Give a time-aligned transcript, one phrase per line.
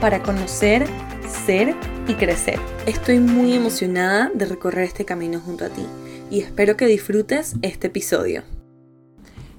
[0.00, 0.86] para conocer,
[1.26, 1.74] ser
[2.06, 2.58] y crecer.
[2.86, 5.86] Estoy muy emocionada de recorrer este camino junto a ti
[6.30, 8.42] y espero que disfrutes este episodio.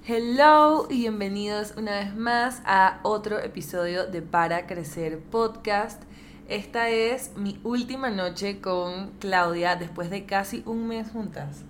[0.06, 6.04] Hello y bienvenidos una vez más a otro episodio de Para Crecer Podcast.
[6.48, 11.64] Esta es mi última noche con Claudia después de casi un mes juntas.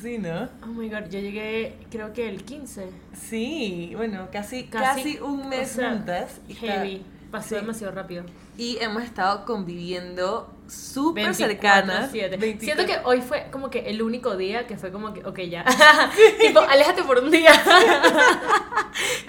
[0.00, 0.48] Sí, ¿no?
[0.62, 2.88] Oh my god, yo llegué creo que el 15.
[3.12, 6.40] Sí, bueno, casi, casi, un mes juntas.
[6.48, 7.04] Heavy.
[7.34, 8.22] Pasó demasiado rápido.
[8.56, 12.12] Y hemos estado conviviendo súper cercanas.
[12.12, 15.64] Siento que hoy fue como que el único día que fue como que, ok, ya.
[16.40, 17.50] tipo, aléjate por un día.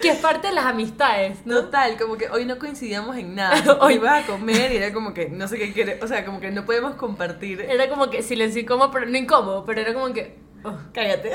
[0.04, 1.62] que es parte de las amistades, ¿no?
[1.62, 3.76] Total, como que hoy no coincidíamos en nada.
[3.82, 5.98] hoy iba a comer y era como que no sé qué quiere.
[6.04, 7.62] O sea, como que no podemos compartir.
[7.62, 10.38] Era como que silencio incómodo, pero no incómodo, pero era como que.
[10.64, 11.32] Oh, cállate.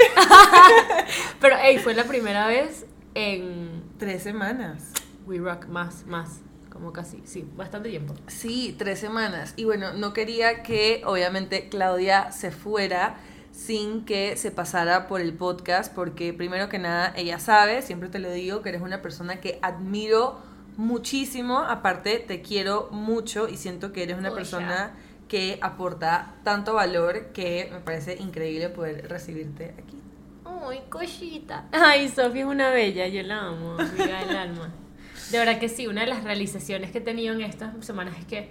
[1.40, 3.82] pero, hey, fue la primera vez en.
[3.98, 4.92] Tres semanas.
[5.26, 8.14] We Rock, más, más como casi, sí, bastante tiempo.
[8.28, 9.54] Sí, tres semanas.
[9.56, 13.16] Y bueno, no quería que obviamente Claudia se fuera
[13.52, 18.18] sin que se pasara por el podcast, porque primero que nada, ella sabe, siempre te
[18.18, 20.38] lo digo, que eres una persona que admiro
[20.76, 24.94] muchísimo, aparte te quiero mucho y siento que eres una persona
[25.28, 30.00] que aporta tanto valor que me parece increíble poder recibirte aquí.
[30.44, 31.66] Ay, cosita.
[31.72, 34.72] Ay, Sofía es una bella, yo la amo, amiga del alma.
[35.30, 38.24] De verdad que sí, una de las realizaciones que he tenido en estas semanas es
[38.24, 38.50] que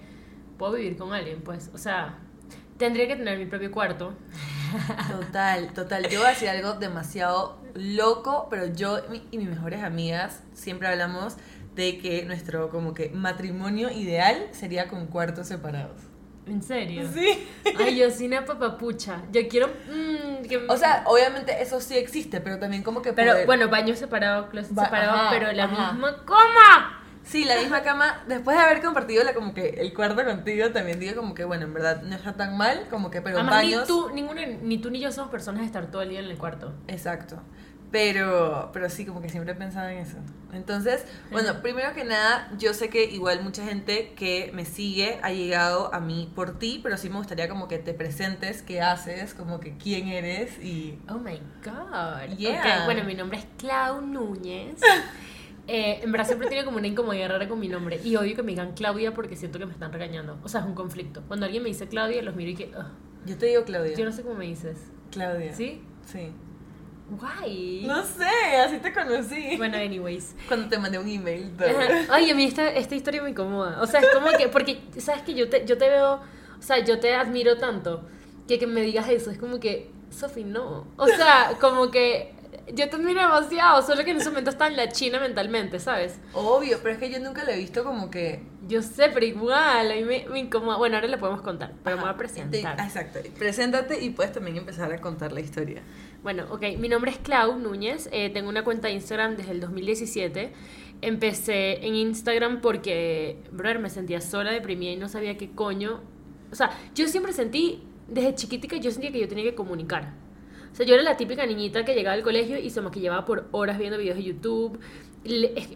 [0.58, 1.70] puedo vivir con alguien, pues.
[1.74, 2.18] O sea,
[2.78, 4.14] tendría que tener mi propio cuarto.
[5.10, 6.08] Total, total.
[6.10, 9.00] Yo voy a decir algo demasiado loco, pero yo
[9.32, 11.38] y mis mejores amigas siempre hablamos
[11.76, 16.09] de que nuestro como que matrimonio ideal sería con cuartos separados.
[16.50, 17.08] ¿En serio?
[17.14, 17.48] Sí.
[17.78, 19.22] Ay, yo una papapucha.
[19.32, 19.68] Yo quiero.
[19.68, 23.14] Mm, o sea, obviamente eso sí existe, pero también como que.
[23.14, 26.96] Pero bueno, baño separado, closet separado, pero la misma cama.
[27.24, 28.24] Sí, la misma cama.
[28.28, 31.66] Después de haber compartido la, como que el cuarto contigo, también digo como que, bueno,
[31.66, 33.82] en verdad no está tan mal, como que, pero Además, baños.
[33.82, 36.26] Ni tú, ninguno, ni tú ni yo somos personas de estar todo el día en
[36.26, 36.74] el cuarto.
[36.88, 37.40] Exacto.
[37.92, 40.18] Pero, pero sí, como que siempre he pensado en eso.
[40.54, 45.32] Entonces, bueno, primero que nada, yo sé que igual mucha gente que me sigue ha
[45.32, 49.34] llegado a mí por ti, pero sí me gustaría como que te presentes, qué haces,
[49.34, 51.00] como que quién eres y...
[51.10, 52.36] Oh my god.
[52.38, 52.86] Yeah.
[52.86, 54.80] bueno, mi nombre es Clau Núñez.
[55.72, 58.42] Eh, en verdad siempre tenido como una incomodidad rara con mi nombre y odio que
[58.42, 60.40] me digan Claudia porque siento que me están regañando.
[60.44, 61.22] O sea, es un conflicto.
[61.28, 62.72] Cuando alguien me dice Claudia, los miro y que...
[63.28, 63.96] Yo te digo Claudia.
[63.96, 64.80] Yo no sé cómo me dices.
[65.12, 65.54] Claudia.
[65.54, 65.84] ¿Sí?
[66.08, 66.32] Sí.
[67.10, 67.86] Guay.
[67.86, 69.58] No sé, así te conocí.
[69.58, 70.36] Bueno, anyways.
[70.48, 71.52] Cuando te mandé un email.
[72.10, 73.82] Ay, a mí esta, esta historia me incomoda.
[73.82, 76.84] O sea, es como que, porque, ¿sabes que yo te, yo te veo, o sea,
[76.84, 78.08] yo te admiro tanto,
[78.48, 80.88] que que me digas eso, es como que, Sofi, no.
[80.98, 82.34] O sea, como que
[82.74, 86.20] yo te admiro demasiado, solo que en ese momento está en la China mentalmente, ¿sabes?
[86.34, 88.44] Obvio, pero es que yo nunca lo he visto como que...
[88.68, 90.78] Yo sé, pero igual, a mí me, incomoda.
[90.78, 92.80] Bueno, ahora le podemos contar, pero me voy a presentar.
[92.80, 95.82] exacto, preséntate y puedes también empezar a contar la historia.
[96.22, 99.62] Bueno, ok, mi nombre es Clau Núñez, eh, tengo una cuenta de Instagram desde el
[99.62, 100.52] 2017.
[101.02, 106.02] Empecé en Instagram porque, brother, me sentía sola, deprimida y no sabía qué coño.
[106.52, 110.14] O sea, yo siempre sentí, desde chiquitica, yo sentía que yo tenía que comunicar.
[110.74, 113.48] O sea, yo era la típica niñita que llegaba al colegio y se maquillaba por
[113.52, 114.78] horas viendo videos de YouTube,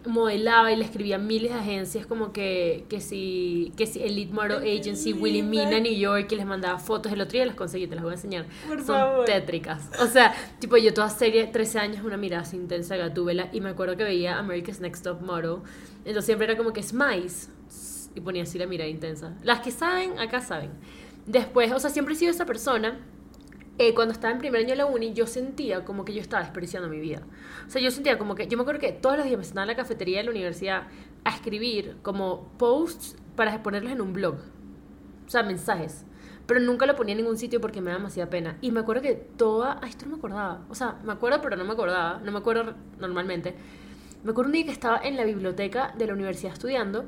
[0.06, 4.56] modelaba y le escribía miles de agencias como que, que si, que si Elite Model
[4.58, 7.12] Agency, Willy Mina, New York, y les mandaba fotos.
[7.12, 8.46] El otro día las conseguí, te las voy a enseñar.
[8.86, 9.90] Son tétricas.
[10.00, 13.70] O sea, tipo, yo toda serie, 13 años, una mirada así intensa, gatúbela, y me
[13.70, 15.58] acuerdo que veía America's Next Top Model.
[15.98, 17.48] Entonces siempre era como que Smice,
[18.14, 19.36] y ponía así la mirada intensa.
[19.42, 20.70] Las que saben, acá saben.
[21.26, 23.00] Después, o sea, siempre he sido esa persona
[23.78, 26.42] eh, cuando estaba en primer año de la uni, yo sentía como que yo estaba
[26.42, 27.22] desperdiciando mi vida.
[27.66, 29.64] O sea, yo sentía como que, yo me acuerdo que todos los días me sentaba
[29.64, 30.84] en la cafetería de la universidad
[31.24, 34.36] a escribir como posts para ponerlos en un blog.
[35.26, 36.04] O sea, mensajes.
[36.46, 38.58] Pero nunca lo ponía en ningún sitio porque me daba demasiada pena.
[38.60, 39.80] Y me acuerdo que toda...
[39.82, 40.64] Ay, esto no me acordaba.
[40.68, 42.20] O sea, me acuerdo pero no me acordaba.
[42.20, 43.54] No me acuerdo normalmente.
[44.22, 47.06] Me acuerdo un día que estaba en la biblioteca de la universidad estudiando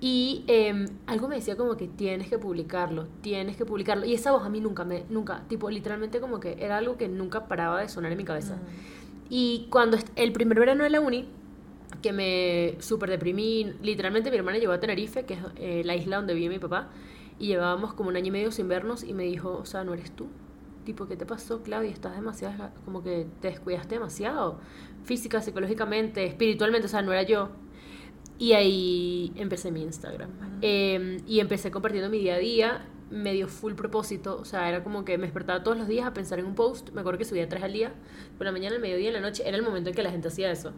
[0.00, 4.04] y em, algo me decía como que tienes que publicarlo, tienes que publicarlo.
[4.04, 7.08] Y esa voz a mí nunca me, nunca, tipo, literalmente como que era algo que
[7.08, 8.58] nunca paraba de sonar en mi cabeza.
[9.30, 11.26] Y cuando el primer verano de la uni,
[12.02, 13.74] que me súper deprimí.
[13.82, 16.88] Literalmente mi hermana llegó a Tenerife, que es eh, la isla donde vive mi papá,
[17.38, 19.94] y llevábamos como un año y medio sin vernos y me dijo, o sea, no
[19.94, 20.28] eres tú.
[20.84, 21.90] Tipo, ¿qué te pasó, Claudia?
[21.90, 24.60] Estás demasiado, como que te descuidaste demasiado.
[25.04, 27.48] Física, psicológicamente, espiritualmente, o sea, no era yo.
[28.38, 30.30] Y ahí empecé mi Instagram.
[30.60, 34.38] Em, y empecé compartiendo mi día a día, medio full propósito.
[34.40, 36.90] O sea, era como que me despertaba todos los días a pensar en un post.
[36.90, 37.92] Me acuerdo que subía tres al día.
[38.36, 39.42] Por la mañana, el mediodía, en la noche.
[39.46, 40.72] Era el momento en que la gente hacía eso.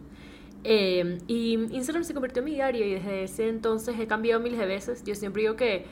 [0.63, 4.59] Em, y Instagram se convirtió en mi diario y desde ese entonces he cambiado miles
[4.59, 5.03] de veces.
[5.03, 5.85] Yo siempre digo que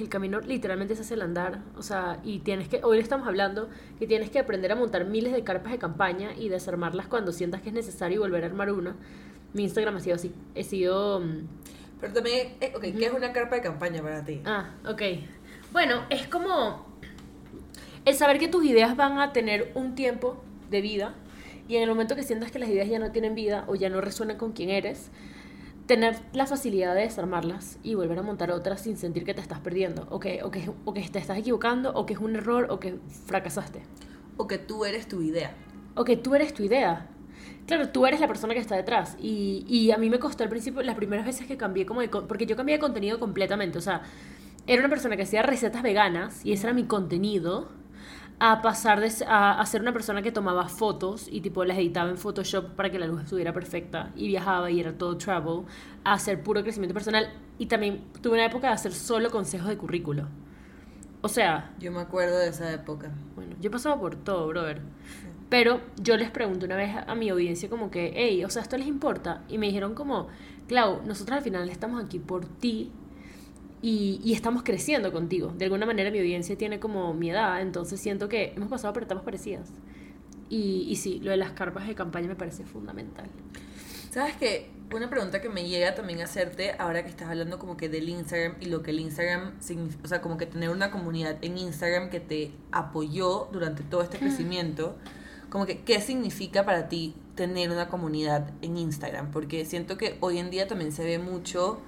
[0.00, 3.26] el camino literalmente se hace el andar, o sea, y tienes que, hoy le estamos
[3.26, 3.68] hablando,
[3.98, 7.60] que tienes que aprender a montar miles de carpas de campaña y desarmarlas cuando sientas
[7.60, 8.96] que es necesario y volver a armar una.
[9.54, 11.20] Mi Instagram ha sido así, he sido...
[11.20, 11.46] Mm,
[12.00, 14.42] Pero también, eh, ok, ¿qué es una carpa de campaña para ti?
[14.44, 15.00] Ah, ok.
[15.72, 16.86] Bueno, es como
[18.04, 21.14] el saber que tus ideas van a tener un tiempo de vida
[21.68, 23.88] y en el momento que sientas que las ideas ya no tienen vida o ya
[23.88, 25.10] no resuenan con quién eres,
[25.86, 29.60] tener la facilidad de desarmarlas y volver a montar otras sin sentir que te estás
[29.60, 32.66] perdiendo, o que, o que, o que te estás equivocando, o que es un error,
[32.70, 33.82] o que fracasaste.
[34.36, 35.54] O que tú eres tu idea.
[35.94, 37.08] O que tú eres tu idea.
[37.66, 39.16] Claro, tú eres la persona que está detrás.
[39.20, 42.08] Y, y a mí me costó al principio, las primeras veces que cambié como de...
[42.08, 43.78] Porque yo cambié de contenido completamente.
[43.78, 44.02] O sea,
[44.66, 47.68] era una persona que hacía recetas veganas y ese era mi contenido
[48.38, 52.10] a pasar de, a, a, ser una persona que tomaba fotos y tipo las editaba
[52.10, 55.62] en Photoshop para que la luz estuviera perfecta y viajaba y era todo travel,
[56.02, 59.78] a hacer puro crecimiento personal y también tuve una época de hacer solo consejos de
[59.78, 60.28] currículo.
[61.22, 61.72] O sea...
[61.78, 63.10] Yo me acuerdo de esa época.
[63.34, 64.82] Bueno, yo he pasado por todo, brother.
[65.48, 68.76] Pero yo les pregunto una vez a mi audiencia como que, hey, o sea, ¿esto
[68.76, 69.44] les importa?
[69.48, 70.28] Y me dijeron como,
[70.68, 72.90] Clau, nosotros al final estamos aquí por ti
[73.82, 75.52] y, estamos creciendo contigo.
[75.56, 79.02] De alguna manera mi audiencia tiene como mi edad, entonces siento que hemos pasado por
[79.02, 79.68] etapas parecidas.
[80.48, 83.26] Y, y sí, lo de las carpas de campaña me parece fundamental.
[84.10, 84.70] ¿Sabes qué?
[84.94, 88.08] Una pregunta que me llega también a hacerte ahora que estás hablando como que del
[88.08, 91.58] Instagram y lo que el Instagram significa, o sea, como que tener una comunidad en
[91.58, 94.96] Instagram que te apoyó durante todo este crecimiento,
[95.54, 100.38] como que qué significa para ti tener una comunidad en Instagram, porque siento que hoy
[100.38, 101.78] en día también se ve mucho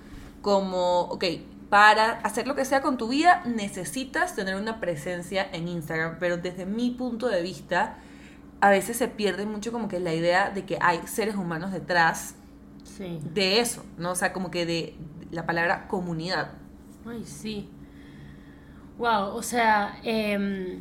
[0.40, 1.24] como, ok,
[1.68, 6.36] para hacer lo que sea con tu vida necesitas tener una presencia en Instagram, pero
[6.36, 7.98] desde mi punto de vista
[8.60, 12.36] a veces se pierde mucho como que la idea de que hay seres humanos detrás
[13.00, 14.12] de eso, ¿no?
[14.12, 14.94] O sea, como que de
[15.32, 16.52] la palabra comunidad.
[17.04, 17.68] Ay, sí.
[18.96, 20.78] Wow, o sea, em,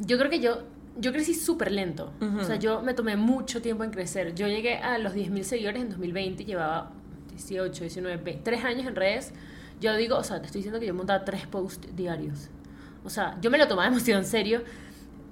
[0.00, 0.64] yo creo que yo,
[0.98, 2.12] yo crecí súper lento.
[2.38, 4.34] O sea, yo me tomé mucho tiempo en crecer.
[4.34, 6.92] Yo llegué a los 10.000 seguidores en 2020, llevaba
[7.30, 9.32] 18, 19, 3 años en redes
[9.80, 12.48] yo digo, o sea, te estoy diciendo que yo montaba tres posts diarios.
[13.04, 14.62] O sea, yo me lo tomaba demasiado en serio,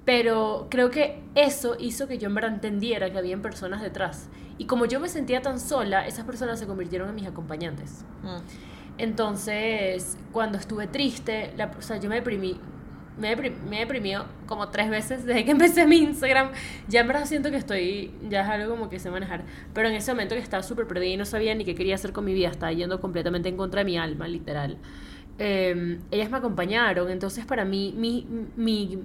[0.05, 4.29] pero creo que eso hizo que yo en verdad entendiera que había personas detrás.
[4.57, 8.05] Y como yo me sentía tan sola, esas personas se convirtieron en mis acompañantes.
[8.23, 8.37] Mm.
[8.99, 12.59] Entonces, cuando estuve triste, la, o sea, yo me deprimí
[13.17, 16.51] me, he deprimido como tres veces desde que empecé mi Instagram.
[16.87, 19.43] Ya en verdad siento que estoy, ya es algo como que sé manejar.
[19.73, 22.13] Pero en ese momento que estaba súper perdida y no sabía ni qué quería hacer
[22.13, 24.77] con mi vida, estaba yendo completamente en contra de mi alma, literal.
[25.39, 28.99] Em, ellas me acompañaron, entonces para mí mi, mi,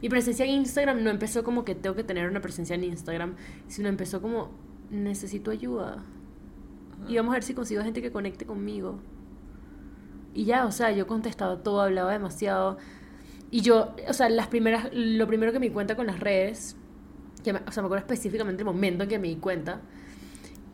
[0.00, 3.34] mi presencia en Instagram no empezó como que tengo que tener una presencia en Instagram,
[3.66, 4.50] sino empezó como
[4.90, 6.04] necesito ayuda.
[7.08, 9.00] Y vamos a ver si consigo gente que conecte conmigo.
[10.34, 12.78] Y ya, o sea, yo contestaba todo, hablaba demasiado
[13.52, 16.74] y yo, o sea, las primeras, lo primero que me di cuenta con las redes,
[17.44, 19.82] que me, o sea, me acuerdo específicamente el momento en que me di cuenta,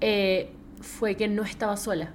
[0.00, 2.12] eh, fue que no estaba sola.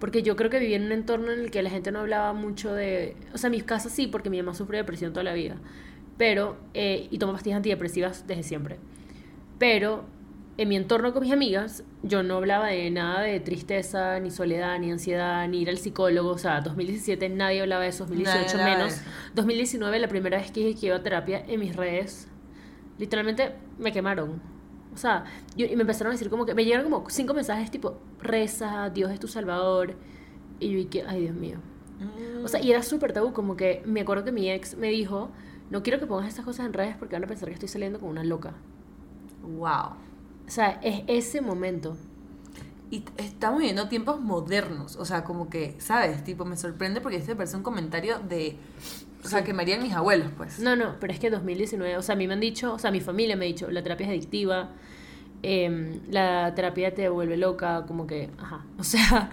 [0.00, 2.34] Porque yo creo que vivía en un entorno en el que la gente no hablaba
[2.34, 3.16] mucho de...
[3.32, 5.56] O sea, en mis casas sí, porque mi mamá sufrió depresión toda la vida.
[6.18, 6.58] Pero...
[6.74, 8.76] Eh, y toma pastillas antidepresivas desde siempre.
[9.58, 10.04] Pero
[10.58, 14.76] en mi entorno con mis amigas, yo no hablaba de nada de tristeza, ni soledad,
[14.80, 16.30] ni ansiedad, ni ir al psicólogo.
[16.30, 19.00] O sea, 2017 nadie hablaba de eso, 2018 menos.
[19.36, 22.26] 2019, la primera vez que dije que iba a terapia en mis redes,
[22.98, 24.42] literalmente me quemaron.
[24.92, 28.00] O sea, y me empezaron a decir como que me llegaron como cinco mensajes tipo,
[28.20, 29.94] reza, Dios es tu salvador.
[30.58, 31.58] Y yo dije, ay Dios mío.
[32.42, 35.30] O sea, y era súper tabú, como que me acuerdo que mi ex me dijo,
[35.70, 38.00] no quiero que pongas estas cosas en redes porque van a pensar que estoy saliendo
[38.00, 38.54] con una loca.
[39.42, 40.07] Wow.
[40.48, 41.96] O sea, es ese momento.
[42.90, 46.24] Y estamos viviendo tiempos modernos, o sea, como que, ¿sabes?
[46.24, 48.56] Tipo, me sorprende porque este parece un comentario de,
[49.22, 50.58] o sea, que me harían mis abuelos, pues.
[50.58, 52.90] No, no, pero es que 2019, o sea, a mí me han dicho, o sea,
[52.90, 54.70] mi familia me ha dicho, la terapia es adictiva,
[55.42, 59.30] em, la terapia te vuelve loca, como que, ajá, o sea,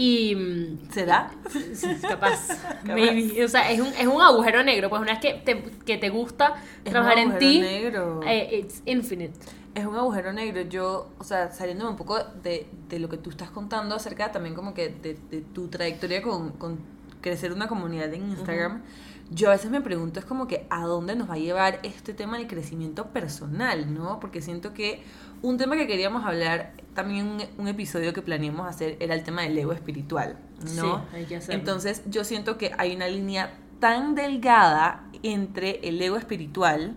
[0.00, 1.28] Y ¿Será?
[2.08, 2.50] Capaz.
[2.84, 3.44] Maybe.
[3.44, 4.88] O sea, es un, es un agujero negro.
[4.88, 8.20] Pues una vez que te, que te gusta Es trabajar un en agujero ti, negro.
[8.24, 9.34] eh, it's infinite.
[9.74, 10.60] Es un agujero negro.
[10.62, 14.54] Yo, o sea, saliéndome un poco de, de lo que tú estás contando acerca también
[14.54, 16.78] como que de, de tu trayectoria con, con
[17.20, 18.82] crecer una comunidad en Instagram,
[19.30, 22.14] yo a veces me pregunto es como que a dónde nos va a llevar este
[22.14, 24.20] tema del crecimiento personal, ¿no?
[24.20, 25.02] Porque siento que
[25.42, 29.42] un tema que queríamos hablar, también un, un episodio que planeamos hacer era el tema
[29.42, 30.38] del ego espiritual,
[30.76, 30.98] ¿no?
[30.98, 31.60] Sí, hay que hacerlo.
[31.60, 36.94] Entonces yo siento que hay una línea tan delgada entre el ego espiritual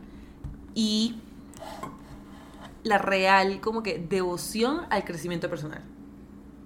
[0.74, 1.16] y
[2.84, 5.84] la real como que devoción al crecimiento personal.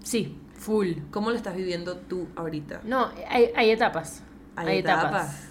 [0.03, 0.93] Sí, full.
[1.11, 2.81] ¿Cómo lo estás viviendo tú ahorita?
[2.85, 4.23] No, hay, hay etapas.
[4.55, 5.49] Hay etapas.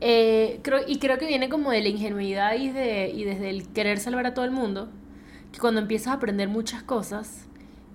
[0.00, 3.68] Eh, creo, y creo que viene como de la ingenuidad y, de, y desde el
[3.68, 4.88] querer salvar a todo el mundo,
[5.52, 7.46] que cuando empiezas a aprender muchas cosas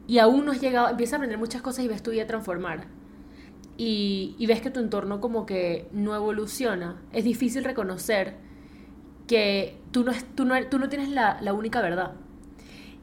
[0.07, 2.85] y aún no has llegado, empiezas a aprender muchas cosas y ves tu vida transformar.
[3.77, 7.01] Y, y ves que tu entorno como que no evoluciona.
[7.11, 8.35] Es difícil reconocer
[9.27, 12.13] que tú no, es- tú no, tú no tienes la, la única verdad.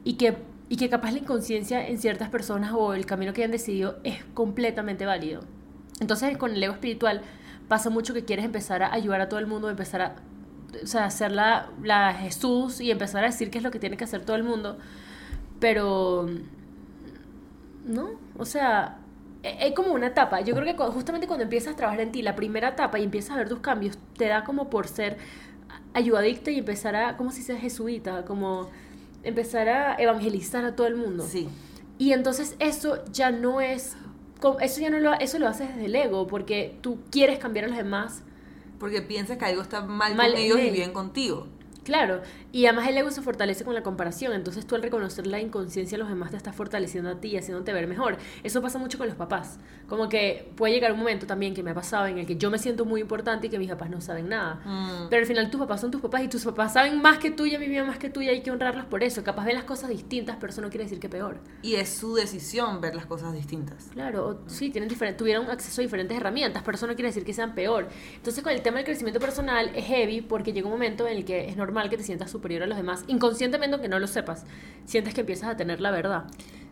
[0.03, 0.37] Y que,
[0.69, 4.23] y que capaz la inconsciencia en ciertas personas o el camino que hayan decidido es
[4.33, 5.41] completamente válido.
[5.99, 7.21] Entonces con el ego espiritual
[7.67, 10.15] pasa mucho que quieres empezar a ayudar a todo el mundo, empezar a
[10.83, 13.97] o sea, hacer la, la Jesús y empezar a decir qué es lo que tiene
[13.97, 14.77] que hacer todo el mundo.
[15.59, 16.27] Pero,
[17.85, 18.99] no, o sea,
[19.43, 20.41] e- es como una etapa.
[20.41, 23.31] Yo creo que justamente cuando empiezas a trabajar en ti, la primera etapa y empiezas
[23.31, 25.17] a ver tus cambios, te da como por ser
[25.93, 27.57] ayudadicta y empezar a, ¿cómo se dice?
[27.57, 28.69] Jesuita, como
[29.23, 31.25] empezar a evangelizar a todo el mundo.
[31.27, 31.49] Sí.
[31.97, 33.95] Y entonces eso ya no es,
[34.61, 37.67] eso ya no lo, eso lo haces desde el ego, porque tú quieres cambiar a
[37.69, 38.23] los demás.
[38.83, 41.47] Porque piensas que algo está mal, Mal con ellos y bien contigo.
[41.85, 42.21] Claro,
[42.53, 45.97] y además el ego se fortalece con la comparación, entonces tú al reconocer la inconsciencia
[45.97, 48.15] de los demás te estás fortaleciendo a ti y haciéndote ver mejor.
[48.43, 51.71] Eso pasa mucho con los papás, como que puede llegar un momento también que me
[51.71, 53.99] ha pasado en el que yo me siento muy importante y que mis papás no
[53.99, 54.61] saben nada.
[54.63, 55.09] Mm.
[55.09, 57.45] Pero al final tus papás son tus papás y tus papás saben más que tú
[57.45, 59.23] y viven más que tú y hay que honrarlos por eso.
[59.23, 61.39] Capaz ven las cosas distintas, pero eso no quiere decir que peor.
[61.63, 63.89] Y es su decisión ver las cosas distintas.
[63.93, 67.33] Claro, o- sí, tienen tuvieron acceso a diferentes herramientas, pero eso no quiere decir que
[67.33, 67.87] sean peor.
[68.15, 71.25] Entonces, con el tema del crecimiento personal es heavy porque llega un momento en el
[71.25, 74.43] que es normal que te sientas superior a los demás, inconscientemente aunque no lo sepas.
[74.85, 76.25] Sientes que empiezas a tener la verdad.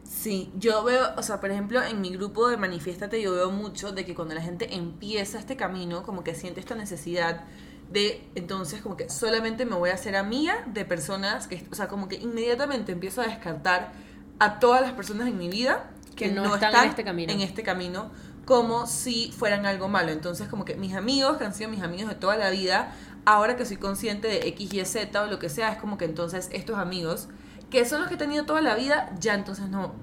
[0.04, 3.94] Sí, yo veo, o sea, por ejemplo, en mi grupo de Manifiéstate yo veo mucho
[3.94, 7.46] de que cuando la gente empieza este camino, como que siente esta necesidad
[7.90, 11.88] de, entonces, como que solamente me voy a hacer amiga de personas que, o sea,
[11.88, 13.94] como que inmediatamente empiezo a descartar
[14.40, 17.32] a todas las personas en mi vida Que no están en este camino.
[17.32, 18.12] en este camino
[18.46, 20.12] como si fueran algo malo.
[20.12, 22.94] Entonces, como que mis amigos, que han sido mis amigos de toda la vida,
[23.25, 26.06] ahora que soy consciente de X, Y, Z o lo que sea, es como que
[26.06, 27.28] entonces estos amigos,
[27.70, 29.94] que son los que he tenido toda la vida, ya entonces no,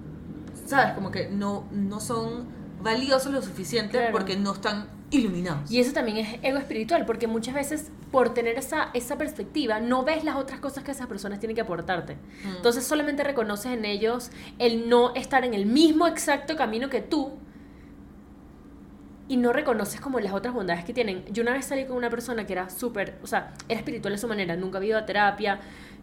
[0.66, 0.94] ¿sabes?
[0.94, 2.46] Como que no, no son
[2.82, 4.12] valiosos lo suficiente Claro.
[4.12, 5.70] porque no están iluminados.
[5.70, 10.04] Y eso también es ego espiritual, porque muchas veces por tener esa, esa perspectiva no
[10.04, 12.16] ves las otras cosas que esas personas tienen que aportarte.
[12.44, 12.56] Mm.
[12.56, 17.32] Entonces solamente reconoces en ellos el no estar en el mismo exacto camino que tú
[19.28, 21.24] y no reconoces como las otras bondades que tienen.
[21.30, 24.18] Yo una vez salí con una persona que era súper, o sea, era espiritual de
[24.18, 25.60] su manera, nunca había ido a terapia,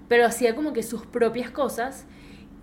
[0.07, 2.05] pero hacía como que sus propias cosas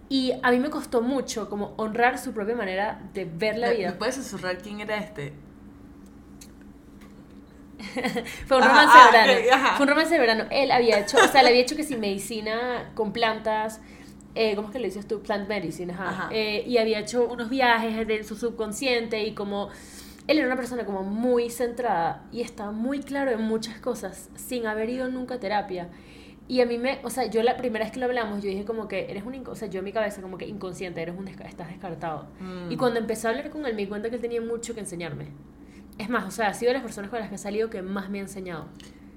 [0.09, 3.77] y a mí me costó mucho como honrar su propia manera de ver la ¿Me-
[3.77, 3.91] vida.
[3.91, 5.33] ¿Me puedes susurrar quién era este?
[8.47, 9.55] Fue un romance de verano.
[9.55, 9.77] ajá.
[9.77, 10.45] Fue un romance de verano.
[10.51, 13.81] Él había hecho, o sea, le había hecho que sin medicina con plantas.
[14.35, 15.21] Eh, ¿Cómo es que le dices tú?
[15.23, 16.09] Plant medicine, ajá.
[16.09, 16.29] Ajá.
[16.33, 19.69] Eh, y había hecho unos viajes de su subconsciente y como.
[20.33, 24.67] Él era una persona como muy centrada y estaba muy claro en muchas cosas sin
[24.67, 25.91] haber ido nunca a terapia.
[26.49, 28.65] Y a mí me, o sea, yo la primera vez que lo hablamos, yo dije
[28.65, 31.29] como que eres un, o sea, yo en mi cabeza como que inconsciente, eres un,
[31.29, 32.29] estás descartado.
[32.41, 32.73] Mm.
[32.73, 34.81] Y cuando empecé a hablar con él me di cuenta que él tenía mucho que
[34.81, 35.27] enseñarme.
[35.99, 37.83] Es más, o sea, ha sido de las personas con las que he salido que
[37.83, 38.69] más me ha enseñado.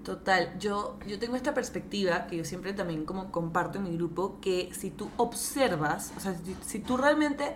[0.04, 4.42] Total, yo, yo tengo esta perspectiva que yo siempre también como comparto en mi grupo,
[4.42, 7.56] que si tú observas, o sea, si, si tú realmente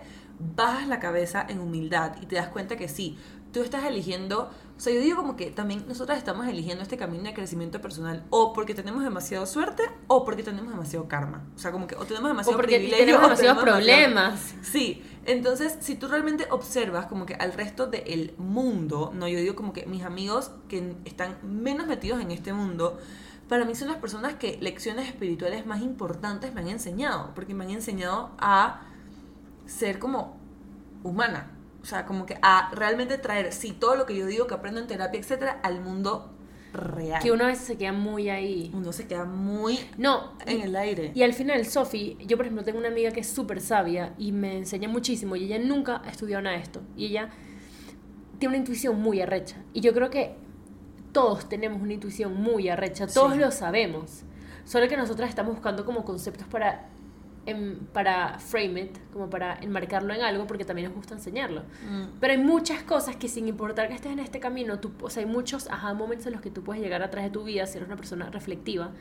[0.56, 3.18] bajas la cabeza en humildad y te das cuenta que sí,
[3.52, 7.24] tú estás eligiendo, o sea, yo digo como que también nosotras estamos eligiendo este camino
[7.24, 11.42] de crecimiento personal o porque tenemos demasiado suerte o porque tenemos demasiado karma.
[11.56, 14.54] O sea, como que o tenemos demasiado O porque tenemos o demasiados demasiado- problemas.
[14.62, 19.54] Sí, entonces si tú realmente observas como que al resto del mundo, no, yo digo
[19.56, 22.98] como que mis amigos que están menos metidos en este mundo,
[23.48, 27.64] para mí son las personas que lecciones espirituales más importantes me han enseñado, porque me
[27.64, 28.82] han enseñado a
[29.66, 30.38] ser como
[31.02, 31.50] humana,
[31.82, 34.80] o sea, como que a realmente traer, sí, todo lo que yo digo que aprendo
[34.80, 36.30] en terapia, etcétera, al mundo
[36.72, 37.20] real.
[37.22, 38.70] Que uno a veces se queda muy ahí.
[38.74, 41.10] Uno se queda muy No, en y- el aire.
[41.14, 44.30] Y al final, Sofi, yo por ejemplo tengo una amiga que es súper sabia y
[44.32, 46.80] me enseña muchísimo y ella nunca ha estudiado nada de esto.
[46.96, 47.30] Y ella
[48.38, 49.56] tiene una intuición muy arrecha.
[49.72, 50.36] Y yo creo que
[51.12, 53.38] todos tenemos una intuición muy arrecha, todos Sí.
[53.40, 54.22] lo sabemos.
[54.64, 56.88] Solo que nosotras estamos buscando como conceptos para,
[57.50, 61.62] em, para frame it, como para enmarcarlo en algo, porque también nos gusta enseñarlo.
[61.88, 62.18] Mm.
[62.20, 65.22] Pero hay muchas cosas que sin importar que estés en este camino, tú, o sea,
[65.22, 67.78] hay muchos aha moments en los que tú puedes llegar atrás de tu vida, si
[67.78, 68.92] eres una persona reflectiva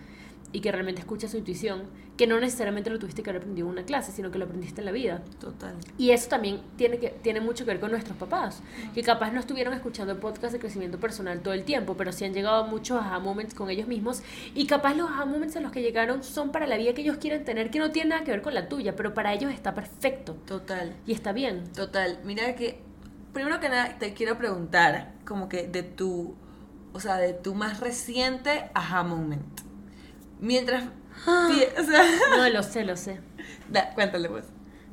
[0.52, 1.84] y que realmente escucha su intuición,
[2.18, 4.82] que no necesariamente lo tuviste que haber aprendido en una clase, sino que lo aprendiste
[4.82, 5.24] en la vida.
[5.40, 5.76] Total.
[5.98, 8.62] Y eso también tiene, que, tiene mucho que ver con nuestros papás,
[8.94, 12.34] que capaz no estuvieron escuchando podcasts de crecimiento personal todo el tiempo, pero sí han
[12.34, 14.22] llegado a muchos aha moments con ellos mismos
[14.56, 17.18] y capaz los aha moments a los que llegaron son para la vida que ellos
[17.18, 19.74] quieren tener, que no tiene nada que ver con la tuya, pero para ellos está
[19.74, 20.96] perfecto Total.
[21.06, 21.72] y está bien.
[21.74, 22.20] Total.
[22.24, 22.82] Mira que,
[23.34, 26.36] primero que nada, te quiero preguntar, como que de tu,
[26.92, 29.69] o sea, de tu más reciente aha moment.
[30.40, 30.84] Mientras,
[31.28, 32.04] o sea,
[32.38, 33.20] No, lo sé, lo sé.
[33.70, 34.46] da, cuéntale pues.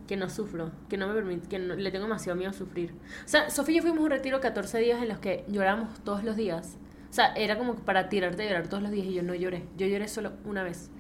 [0.07, 2.93] que no sufro, que no me permite, que no- le tengo demasiado miedo a sufrir.
[3.25, 5.99] O sea, Sofía y yo fuimos a un retiro 14 días en los que lloramos
[6.05, 6.77] todos los días.
[7.11, 9.65] O sea, era como para tirarte a llorar todos los días y yo no lloré.
[9.77, 10.91] Yo lloré solo una vez.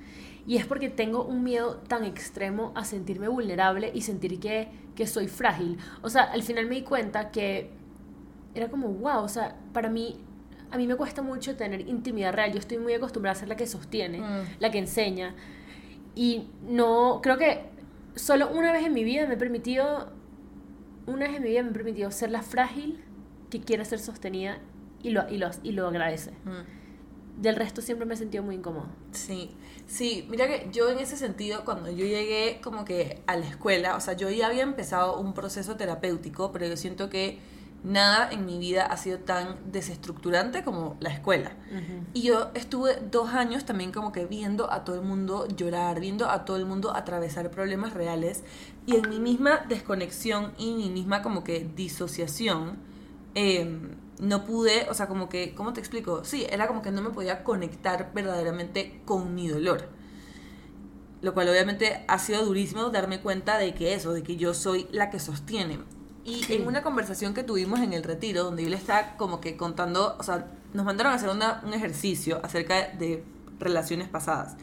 [0.46, 5.06] Y es porque tengo un miedo tan extremo a sentirme vulnerable y sentir que, que
[5.08, 5.76] soy frágil.
[6.02, 7.70] O sea, al final me di cuenta que
[8.54, 10.20] era como, wow, o sea, para mí,
[10.70, 12.52] a mí me cuesta mucho tener intimidad real.
[12.52, 14.44] Yo estoy muy acostumbrada a ser la que sostiene, Mm.
[14.58, 15.34] la que enseña.
[16.14, 17.64] Y no, creo que
[18.14, 20.10] solo una vez en mi vida me he permitido,
[21.06, 23.02] una vez en mi vida me he permitido ser la frágil
[23.50, 24.58] que quiere ser sostenida
[25.02, 26.32] y lo, y lo, y lo agradece.
[26.44, 27.40] Mm.
[27.42, 28.86] Del resto siempre me he sentido muy incómoda.
[29.12, 29.50] Sí,
[29.86, 33.94] sí, mira que yo en ese sentido, cuando yo llegué como que a la escuela,
[33.94, 37.38] o sea, yo ya había empezado un proceso terapéutico, pero yo siento que
[37.84, 41.52] nada en mi vida ha sido tan desestructurante como la escuela.
[42.14, 46.28] Y yo estuve dos años también como que viendo a todo el mundo llorar, viendo
[46.28, 48.42] a todo el mundo atravesar problemas reales
[48.86, 52.78] y en mi misma desconexión y mi misma como que disociación,
[53.34, 53.78] eh,
[54.18, 56.24] no pude, o sea, como que, ¿cómo te explico?
[56.24, 59.88] Sí, era como que no me podía conectar verdaderamente con mi dolor.
[61.22, 64.86] Lo cual obviamente ha sido durísimo darme cuenta de que eso, de que yo soy
[64.90, 65.78] la que sostiene.
[66.26, 69.56] Y en una conversación que tuvimos en el retiro, donde yo le estaba como que
[69.56, 73.22] contando, o sea, nos mandaron a hacer una- un ejercicio acerca de
[73.60, 74.56] relaciones pasadas.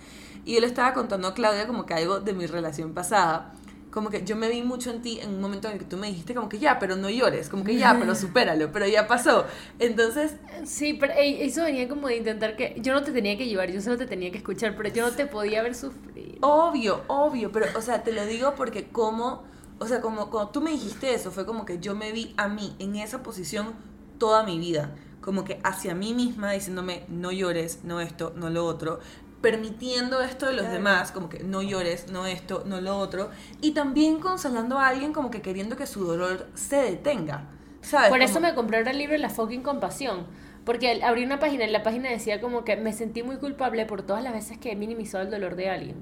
[0.45, 3.53] Y yo le estaba contando a Claudia como que algo de mi relación pasada.
[3.91, 5.97] Como que yo me vi mucho en ti en un momento en el que tú
[5.97, 9.07] me dijiste como que ya, pero no llores, como que ya, pero supéralo, pero ya
[9.07, 9.45] pasó.
[9.79, 12.75] Entonces, Sí, pero eso venía como de intentar que...
[12.79, 15.15] Yo no te tenía que llevar, yo solo te tenía que escuchar, pero yo no
[15.15, 16.39] te podía ver sufrir.
[16.41, 19.43] Obvio, obvio, pero, o sea, te lo digo porque como,
[19.83, 22.47] o sea, como cuando tú me dijiste eso, fue como que yo me vi a
[22.47, 23.73] mí en esa posición
[24.17, 28.65] toda mi vida, como que hacia mí misma diciéndome, no llores, no esto, no lo
[28.65, 28.99] otro,
[29.41, 30.73] permitiendo esto de los Claro.
[30.77, 33.29] demás, como que no llores, no esto, no lo otro,
[33.61, 37.49] y también consolando a alguien como que queriendo que su dolor se detenga,
[37.81, 38.09] ¿sabes?
[38.09, 40.25] Por eso Como- me compré ahora el libro La fucking compasión.
[40.65, 44.01] Porque abrí una página y la página decía como que me sentí muy culpable por
[44.01, 45.97] todas las veces que he minimizado el dolor de alguien.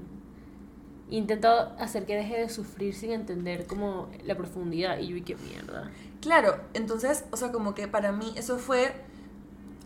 [1.12, 4.98] He intentado hacer que deje de sufrir sin entender como la profundidad.
[4.98, 5.90] Y yo, y qué mierda.
[6.22, 8.94] Claro, entonces, o sea, como que para mí eso fue,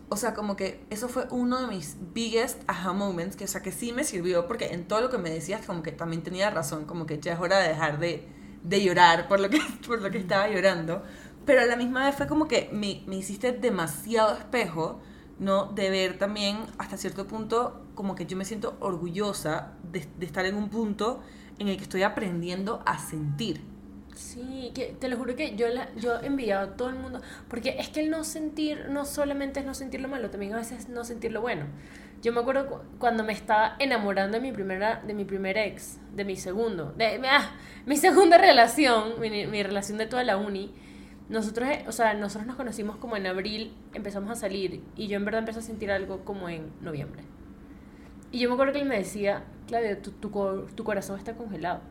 [0.07, 3.61] o sea, como que eso fue uno de mis biggest aha moments, que o sea,
[3.61, 6.49] que sí me sirvió, porque en todo lo que me decías, como que también tenía
[6.49, 8.25] razón, como que ya es hora de dejar de,
[8.63, 11.03] de llorar por lo, que, por lo que estaba llorando,
[11.45, 15.01] pero a la misma vez fue como que me, me hiciste demasiado espejo,
[15.39, 15.65] ¿no?
[15.67, 20.45] De ver también, hasta cierto punto, como que yo me siento orgullosa de, de estar
[20.45, 21.21] en un punto
[21.59, 23.61] en el que estoy aprendiendo a sentir.
[24.15, 27.75] Sí, que te lo juro que yo, la, yo enviado a todo el mundo, porque
[27.77, 30.79] es que el no sentir no solamente es no sentir lo malo, también a veces
[30.79, 31.65] es no sentir lo bueno.
[32.23, 35.99] Yo me acuerdo cu- cuando me estaba enamorando de mi primera, de mi primer ex,
[36.15, 37.51] de mi segundo, de ah,
[37.85, 40.73] mi segunda relación, mi, mi relación de toda la uni.
[41.29, 45.17] Nosotros, eh, o sea, nosotros nos conocimos como en abril, empezamos a salir y yo
[45.17, 47.23] en verdad empecé a sentir algo como en noviembre.
[48.31, 50.29] Y yo me acuerdo que él me decía, Claudia, tu, tu,
[50.75, 51.81] tu corazón está congelado.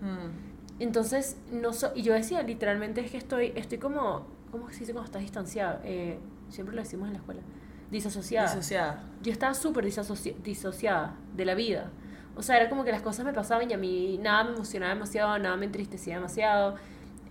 [0.00, 0.80] Mm.
[0.80, 4.92] Entonces, no so- y yo decía, literalmente es que estoy, estoy como, ¿cómo se dice
[4.92, 5.80] cuando estás distanciada?
[5.84, 7.42] Eh, siempre lo decimos en la escuela.
[7.90, 8.48] Disasociada.
[8.48, 9.04] Disociada.
[9.22, 11.90] Yo estaba súper disasoci- disociada de la vida.
[12.36, 14.94] O sea, era como que las cosas me pasaban y a mí nada me emocionaba
[14.94, 16.76] demasiado, nada me entristecía demasiado.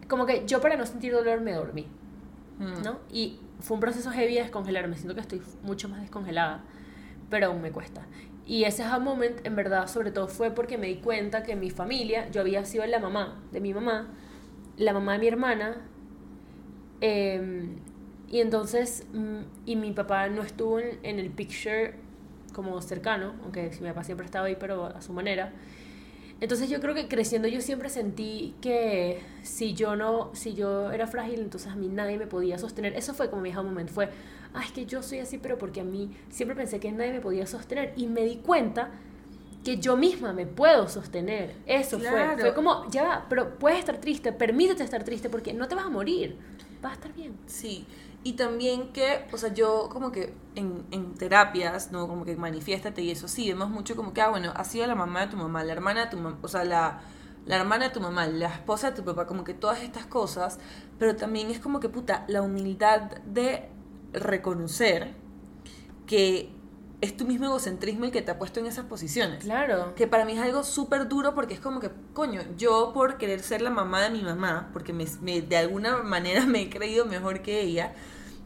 [0.10, 1.88] Como que yo para no sentir dolor me dormí,
[2.60, 2.84] Mm.
[2.84, 3.00] ¿no?
[3.10, 4.98] Y fue un proceso heavy de descongelarme.
[4.98, 6.64] Siento que estoy mucho más descongelada,
[7.30, 8.06] pero aún me cuesta.
[8.46, 11.70] Y ese aha moment, en verdad, sobre todo fue porque me di cuenta que mi
[11.70, 14.08] familia, yo había sido la mamá de mi mamá,
[14.76, 15.78] la mamá de mi hermana,
[17.02, 17.70] eh,
[18.32, 21.96] Y entonces, mm, y mi papá no estuvo en, en el picture
[22.54, 25.52] como cercano, aunque mi papá siempre estaba ahí, pero a su manera.
[26.42, 31.06] Entonces yo creo que creciendo yo siempre sentí que si yo no, si yo era
[31.06, 32.94] frágil, entonces a mí nadie me podía sostener.
[32.96, 34.10] Eso fue como mi hija momento, fue,
[34.54, 37.22] ay, es que yo soy así, pero porque a mí siempre pensé que nadie me
[37.22, 37.94] podía sostener.
[37.98, 38.90] Y me di cuenta
[39.64, 41.56] que yo misma me puedo sostener.
[41.66, 42.38] Eso fue.
[42.38, 45.90] Fue como, ya pero puedes estar triste, permítete estar triste porque no te vas a
[45.90, 46.38] morir.
[46.82, 47.34] Vas a estar bien.
[47.48, 47.86] Sí.
[48.24, 52.08] Y también que, o sea, yo como que en, en terapias, ¿no?
[52.08, 54.96] Como que manifiéstate y eso sí, vemos mucho como que, ah, bueno, ha sido la
[54.96, 57.02] mamá de tu mamá, la hermana de tu mamá, o sea, la,
[57.46, 60.60] la hermana de tu mamá, la esposa de tu papá, como que todas estas cosas,
[60.98, 63.70] pero también es como que, puta, la humildad de
[64.12, 65.14] reconocer
[66.06, 66.52] que
[67.02, 69.44] es tu mismo egocentrismo el que te ha puesto en esas posiciones.
[69.44, 69.96] Claro.
[69.96, 73.40] Que para mí es algo súper duro porque es como que, coño, yo por querer
[73.42, 77.06] ser la mamá de mi mamá, porque me, me- de alguna manera me he creído
[77.06, 77.94] mejor que ella,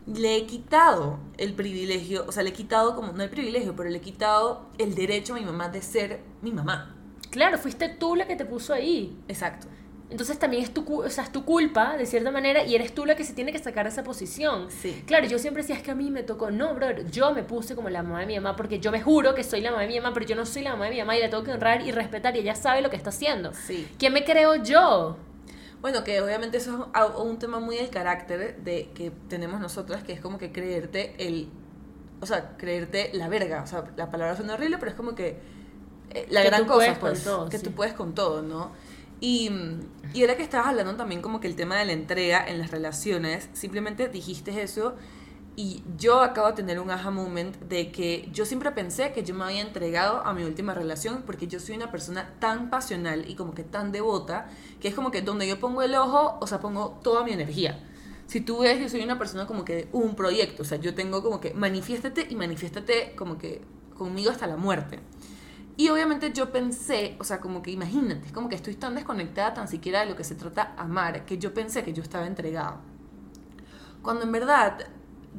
[0.06, 3.89] le he quitado el privilegio, o sea, le he quitado como, no el privilegio, pero
[3.89, 6.96] le he quitado el derecho a mi mamá de ser mi mamá.
[7.32, 9.18] Claro, fuiste tú la que te puso ahí.
[9.28, 9.66] Exacto.
[10.13, 13.04] Entonces también es tu, o sea, es tu culpa, de cierta manera, y eres tú
[13.04, 14.69] la que se tiene que sacar de esa posición.
[14.69, 15.04] Sí.
[15.08, 16.52] Claro, yo siempre decía, es que a mí me tocó.
[16.52, 19.34] No, brother, yo me puse como la mamá de mi mamá, porque yo me juro
[19.34, 20.99] que soy la mamá de mi mamá, pero yo no soy la mamá de mi
[20.99, 23.54] mamá y la tengo que honrar y respetar, y ella sabe lo que está haciendo.
[23.56, 23.88] Sí.
[23.97, 25.17] ¿Quién me creo yo?
[25.82, 30.13] Bueno, que obviamente eso es un tema muy del carácter de que tenemos nosotras, que
[30.13, 31.49] es como que creerte el,
[32.21, 35.39] o sea, creerte la verga, o sea, la palabra suena horrible, pero es como que
[36.12, 37.63] eh, la Que gran cosa, puedes pues, todo, que sí.
[37.63, 38.71] tú puedes con todo, ¿no?
[39.19, 39.49] Y,
[40.13, 42.71] y era que estabas hablando también como que el tema de la entrega en las
[42.71, 44.95] relaciones, simplemente dijiste eso
[45.56, 49.36] y yo acabo de tener un aha moment de que yo siempre pensé que yo
[49.36, 53.36] me había entregado a mi última relación porque yo soy una persona tan pasional y
[53.36, 54.49] como que tan devota
[54.82, 57.80] que es como que donde yo pongo el ojo, o sea, pongo toda mi energía.
[58.26, 61.21] Si tú ves, yo soy una persona como que un proyecto, o sea, yo tengo
[61.21, 63.62] como que manifiéstate y manifiéstate como que
[63.95, 64.99] conmigo hasta la muerte.
[65.75, 69.55] Y obviamente yo pensé, o sea, como que imagínate, es como que estoy tan desconectada
[69.55, 72.81] tan siquiera de lo que se trata amar, que yo pensé que yo estaba entregada.
[74.03, 74.88] Cuando en verdad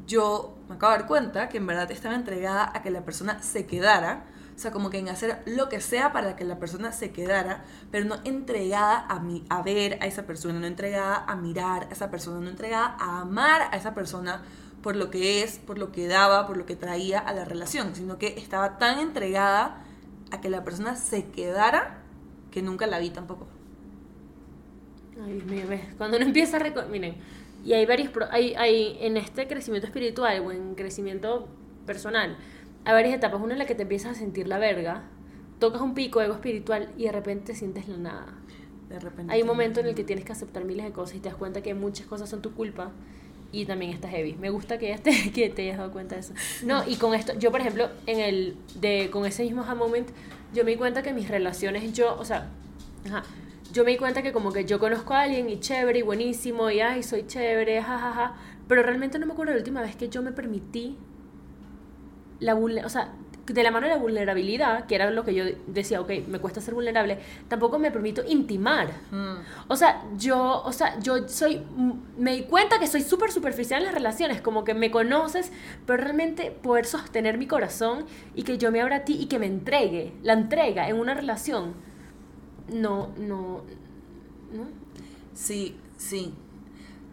[0.06, 3.40] yo me acabo de dar cuenta que en verdad estaba entregada a que la persona
[3.42, 4.24] se quedara,
[4.56, 7.64] o sea, como que en hacer lo que sea para que la persona se quedara,
[7.92, 11.92] pero no entregada a, mi, a ver a esa persona, no entregada a mirar a
[11.92, 14.42] esa persona, no entregada a amar a esa persona
[14.82, 17.94] por lo que es, por lo que daba, por lo que traía a la relación,
[17.94, 19.83] sino que estaba tan entregada
[20.34, 22.02] a que la persona se quedara
[22.50, 23.46] que nunca la vi tampoco.
[25.24, 27.14] Ay, Dios mío, cuando uno empieza a miren,
[27.64, 31.48] y hay varios, pro- hay, hay en este crecimiento espiritual o en crecimiento
[31.86, 32.36] personal,
[32.84, 35.04] hay varias etapas, una en la que te empiezas a sentir la verga,
[35.58, 38.26] tocas un pico de ego espiritual y de repente te sientes la nada.
[38.88, 39.32] De repente.
[39.32, 41.36] Hay un momento en el que tienes que aceptar miles de cosas y te das
[41.38, 42.92] cuenta que muchas cosas son tu culpa
[43.60, 44.34] y también está heavy.
[44.34, 46.34] Me gusta que, te, que te hayas dado cuenta de eso.
[46.64, 50.08] No, y con esto, yo por ejemplo, en el, de, con ese mismo aha moment,
[50.52, 52.50] yo me di cuenta que mis relaciones, yo, o sea,
[53.06, 53.22] ajá,
[53.72, 56.70] yo me di cuenta que como que yo conozco a alguien y chévere y buenísimo
[56.70, 58.34] y ay, soy chévere, jajaja,
[58.68, 60.96] pero realmente no me acuerdo la última vez que yo me permití
[62.40, 63.12] la o sea,
[63.46, 66.60] de la mano de la vulnerabilidad, que era lo que yo decía, ok, me cuesta
[66.60, 68.88] ser vulnerable, tampoco me permito intimar.
[69.10, 69.34] Mm.
[69.68, 71.62] O sea, yo, o sea, yo soy,
[72.16, 75.52] me di cuenta que soy súper superficial en las relaciones, como que me conoces,
[75.86, 79.38] pero realmente poder sostener mi corazón y que yo me abra a ti y que
[79.38, 81.74] me entregue, la entrega en una relación,
[82.72, 83.62] no, no,
[84.52, 84.68] no.
[85.34, 86.32] Sí, sí.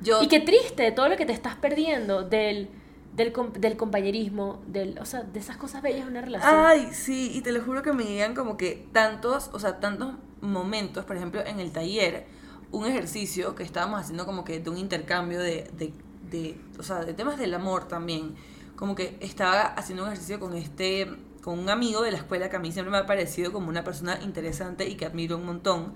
[0.01, 2.69] Yo, Y qué triste todo lo que te estás perdiendo del,
[3.15, 6.53] del, com- del compañerismo, del, o sea, de esas cosas bellas de una relación.
[6.55, 10.13] Ay, sí, y te lo juro que me llegan como que tantos, o sea, tantos
[10.41, 12.25] momentos, por ejemplo, en el taller,
[12.71, 15.93] un ejercicio que estábamos haciendo como que de un intercambio de, de,
[16.29, 18.35] de, o sea, de temas del amor también,
[18.75, 21.11] como que estaba haciendo un ejercicio con este,
[21.43, 23.83] con un amigo de la escuela que a mí siempre me ha parecido como una
[23.83, 25.93] persona interesante y que admiro un montón,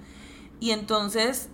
[0.60, 1.49] y entonces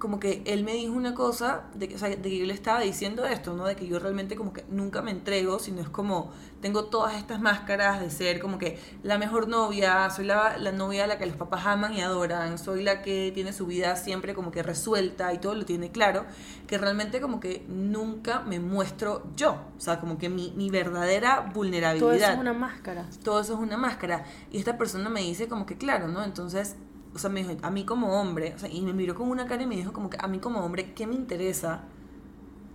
[0.00, 2.54] como que él me dijo una cosa de que, o sea, de que yo le
[2.54, 3.66] estaba diciendo esto, ¿no?
[3.66, 6.32] De que yo realmente como que nunca me entrego, sino es como
[6.62, 11.04] tengo todas estas máscaras de ser como que la mejor novia, soy la, la novia
[11.04, 14.34] a la que los papás aman y adoran, soy la que tiene su vida siempre
[14.34, 16.24] como que resuelta y todo lo tiene claro,
[16.66, 21.50] que realmente como que nunca me muestro yo, o sea, como que mi, mi verdadera
[21.52, 23.06] vulnerabilidad Todo eso es una máscara.
[23.22, 24.24] todo eso es una máscara.
[24.50, 26.24] Y esta persona me dice como que claro, ¿no?
[26.24, 26.76] Entonces,
[27.14, 29.46] o sea, me dijo, a mí como hombre, o sea, y me miró con una
[29.46, 31.84] cara y me dijo como que a mí como hombre, ¿qué me interesa?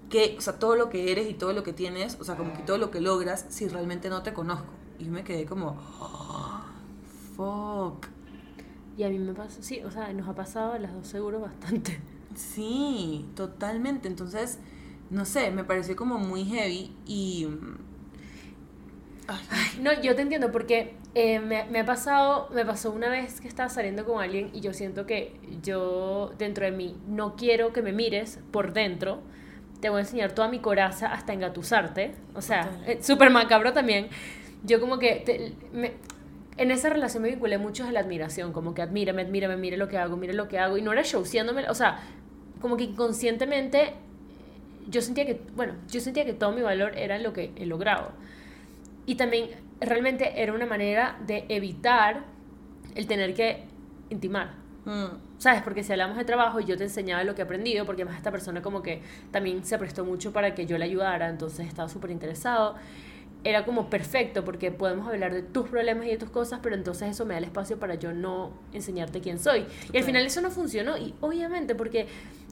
[0.09, 2.53] Que, o sea, todo lo que eres y todo lo que tienes, o sea, como
[2.53, 4.67] que todo lo que logras, si realmente no te conozco.
[4.99, 6.65] Y me quedé como, "Ah,
[7.35, 8.07] fuck.
[8.97, 11.39] Y a mí me pasa, sí, o sea, nos ha pasado a las dos seguro
[11.39, 11.99] bastante.
[12.35, 14.07] Sí, totalmente.
[14.07, 14.59] Entonces,
[15.09, 17.47] no sé, me pareció como muy heavy y...
[19.27, 23.41] Ay, no, yo te entiendo porque eh, me, me, ha pasado, me pasó una vez
[23.41, 25.33] que estaba saliendo con alguien y yo siento que
[25.63, 29.21] yo dentro de mí no quiero que me mires por dentro.
[29.81, 32.13] Te voy a enseñar toda mi coraza hasta engatusarte.
[32.35, 34.09] O sea, eh, súper macabro también.
[34.63, 35.93] Yo como que me,
[36.57, 39.87] en esa relación me vinculé mucho a la admiración, como que admírame, admírame, mire lo
[39.87, 40.77] que hago, mire lo que hago.
[40.77, 41.99] Y no era showciándome, o sea,
[42.61, 43.93] como que inconscientemente
[44.87, 48.11] yo sentía que, bueno, yo sentía que todo mi valor era lo que he logrado.
[49.05, 52.23] Y también realmente era una manera de evitar
[52.95, 53.63] el tener que
[54.09, 54.53] intimar.
[54.85, 55.25] Mm.
[55.37, 55.61] ¿Sabes?
[55.63, 58.17] Porque si hablamos de trabajo y yo te enseñaba lo que he aprendido, porque además
[58.17, 61.89] esta persona como que también se prestó mucho para que yo le ayudara, entonces estaba
[61.89, 62.75] súper interesado.
[63.43, 67.09] Era como perfecto porque podemos hablar de tus problemas y de tus cosas, pero entonces
[67.09, 69.65] eso me da el espacio para yo no enseñarte quién soy.
[69.91, 72.07] Y al final eso no funcionó y obviamente porque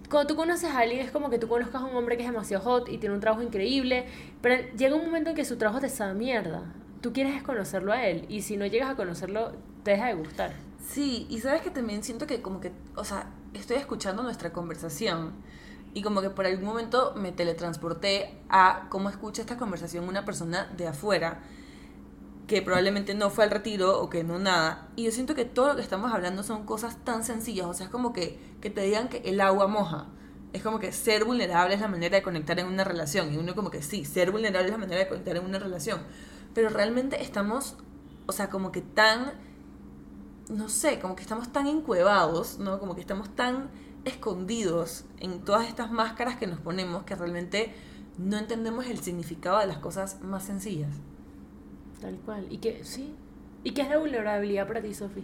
[0.09, 2.29] cuando tú conoces a alguien es como que tú conozcas a un hombre que es
[2.29, 4.05] demasiado hot y tiene un trabajo increíble,
[4.41, 6.73] pero llega un momento en que su trabajo te sabe mierda.
[7.01, 10.53] Tú quieres conocerlo a él y si no llegas a conocerlo, te deja de gustar.
[10.87, 15.33] Sí, y sabes que también siento que como que, o sea, estoy escuchando nuestra conversación
[15.93, 20.71] y como que por algún momento me teletransporté a cómo escucha esta conversación una persona
[20.77, 21.41] de afuera
[22.47, 24.89] que probablemente no fue al retiro o que no nada.
[24.95, 27.67] Y yo siento que todo lo que estamos hablando son cosas tan sencillas.
[27.67, 30.07] O sea, es como que, que te digan que el agua moja.
[30.51, 33.33] Es como que ser vulnerable es la manera de conectar en una relación.
[33.33, 36.01] Y uno como que sí, ser vulnerable es la manera de conectar en una relación.
[36.53, 37.77] Pero realmente estamos,
[38.27, 39.33] o sea, como que tan,
[40.49, 42.79] no sé, como que estamos tan encuevados, ¿no?
[42.79, 43.71] Como que estamos tan
[44.05, 47.73] escondidos en todas estas máscaras que nos ponemos que realmente
[48.17, 50.91] no entendemos el significado de las cosas más sencillas.
[52.03, 52.45] Tal cual.
[52.49, 53.15] ¿Y qué, sí?
[53.63, 55.23] ¿Y qué es la vulnerabilidad para ti, Sofi?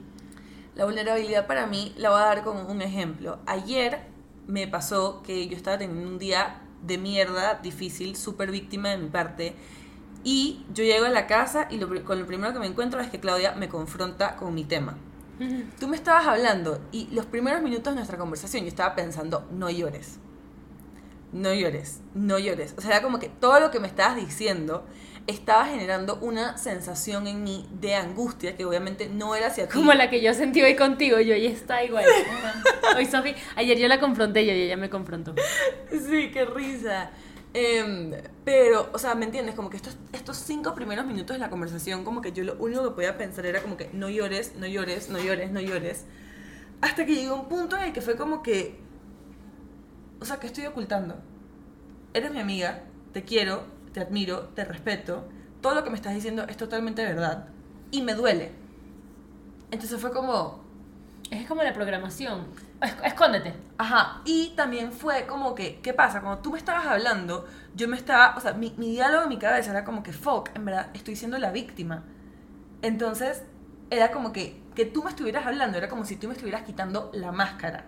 [0.75, 3.39] La vulnerabilidad para mí la voy a dar como un ejemplo.
[3.45, 3.99] Ayer
[4.47, 9.09] me pasó que yo estaba teniendo un día de mierda, difícil, súper víctima de mi
[9.09, 9.55] parte.
[10.23, 13.09] Y yo llego a la casa y lo, con lo primero que me encuentro es
[13.09, 14.97] que Claudia me confronta con mi tema.
[15.79, 19.69] Tú me estabas hablando y los primeros minutos de nuestra conversación yo estaba pensando, no
[19.69, 20.17] llores.
[21.33, 22.73] No llores, no llores.
[22.77, 24.85] O sea, era como que todo lo que me estabas diciendo
[25.29, 29.73] estaba generando una sensación en mí de angustia que obviamente no era hacia ti.
[29.73, 32.03] Como la que yo sentí hoy contigo, yo ya está igual.
[32.97, 35.35] hoy Sofi, ayer yo la confronté y ella me confrontó.
[35.91, 37.11] Sí, qué risa.
[37.53, 38.11] Em,
[38.43, 39.53] pero, o sea, ¿me entiendes?
[39.53, 42.83] Como que estos, estos cinco primeros minutos de la conversación, como que yo lo único
[42.83, 46.05] que podía pensar era como que no llores, no llores, no llores, no llores.
[46.81, 48.79] Hasta que llegó un punto en el que fue como que,
[50.19, 51.21] o sea, ¿qué estoy ocultando?
[52.13, 55.27] Eres mi amiga, te quiero, te admiro, te respeto,
[55.61, 57.47] todo lo que me estás diciendo es totalmente verdad
[57.91, 58.51] y me duele.
[59.71, 60.63] Entonces fue como...
[61.29, 62.47] Es como la programación.
[63.03, 63.53] escóndete.
[63.77, 64.21] Ajá.
[64.25, 66.21] Y también fue como que, ¿qué pasa?
[66.21, 69.37] Cuando tú me estabas hablando, yo me estaba, o sea, mi, mi diálogo en mi
[69.37, 72.03] cabeza era como que, fuck, en verdad, estoy siendo la víctima.
[72.81, 73.43] Entonces,
[73.91, 77.11] era como que, que tú me estuvieras hablando, era como si tú me estuvieras quitando
[77.13, 77.85] la máscara.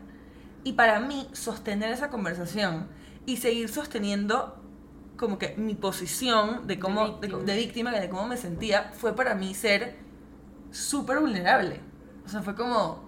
[0.63, 2.89] Y para mí, sostener esa conversación
[3.25, 4.60] y seguir sosteniendo
[5.21, 9.15] como que mi posición de cómo de víctima, de, víctima de cómo me sentía fue
[9.15, 9.95] para mí ser
[10.71, 11.79] súper vulnerable.
[12.25, 13.03] O sea fue como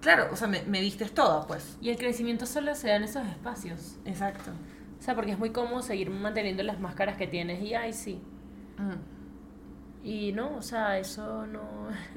[0.00, 1.78] claro o sea me, me vistes toda pues.
[1.80, 3.96] Y el crecimiento solo se da en esos espacios.
[4.04, 4.50] Exacto.
[4.98, 8.20] O sea porque es muy cómodo seguir manteniendo las máscaras que tienes y ay sí.
[10.02, 11.62] Y no o sea eso no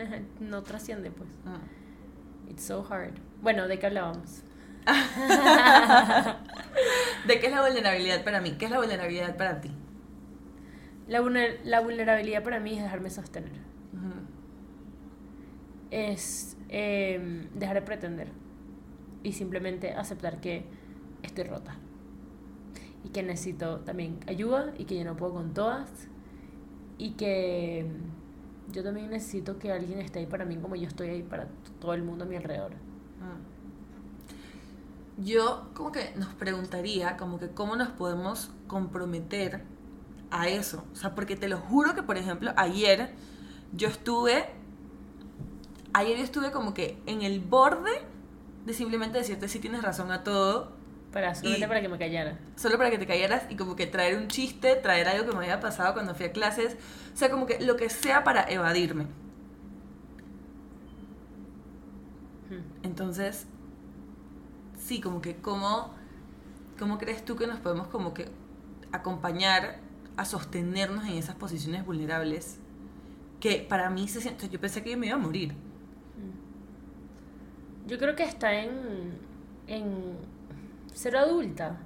[0.39, 1.29] no trasciende pues.
[2.49, 3.13] It's so hard.
[3.43, 4.41] Bueno de qué hablábamos
[7.27, 8.55] ¿De qué es la vulnerabilidad para mí?
[8.57, 9.71] ¿Qué es la vulnerabilidad para ti?
[11.07, 11.21] La,
[11.63, 13.63] la vulnerabilidad para mí es dejarme sostener.
[15.91, 18.29] Es em, dejar de pretender
[19.21, 20.65] y simplemente aceptar que
[21.21, 21.75] estoy rota
[23.03, 26.07] y que necesito también ayuda y que yo no puedo con todas
[26.97, 28.01] y que em,
[28.71, 31.47] yo también necesito que alguien esté ahí para mí como yo estoy ahí para
[31.79, 32.71] todo el mundo a mi alrededor.
[32.71, 33.52] Mm
[35.17, 39.63] yo como que nos preguntaría como que cómo nos podemos comprometer
[40.31, 40.83] a eso.
[40.93, 43.13] O sea, porque te lo juro que, por ejemplo, ayer
[43.71, 44.49] yo estuve,
[45.93, 47.91] ayer yo estuve como que en el borde
[48.65, 50.71] de simplemente decirte si tienes razón a todo.
[51.11, 52.39] Para, solamente para que me callara.
[52.55, 55.43] Solo para que te callaras y como que traer un chiste, traer algo que me
[55.43, 56.75] había pasado cuando fui a clases.
[57.13, 59.05] O sea, como que lo que sea para evadirme.
[62.81, 63.45] Entonces,
[64.83, 65.91] sí, como que cómo,
[66.77, 68.29] cómo crees tú que nos podemos como que
[68.91, 69.79] acompañar
[70.17, 72.59] a sostenernos en esas posiciones vulnerables
[73.39, 75.53] que para mí se siente, yo pensé que yo me iba a morir.
[75.53, 77.87] Mm.
[77.87, 79.17] Yo creo que está en,
[79.67, 80.17] en
[80.93, 81.77] ser adulta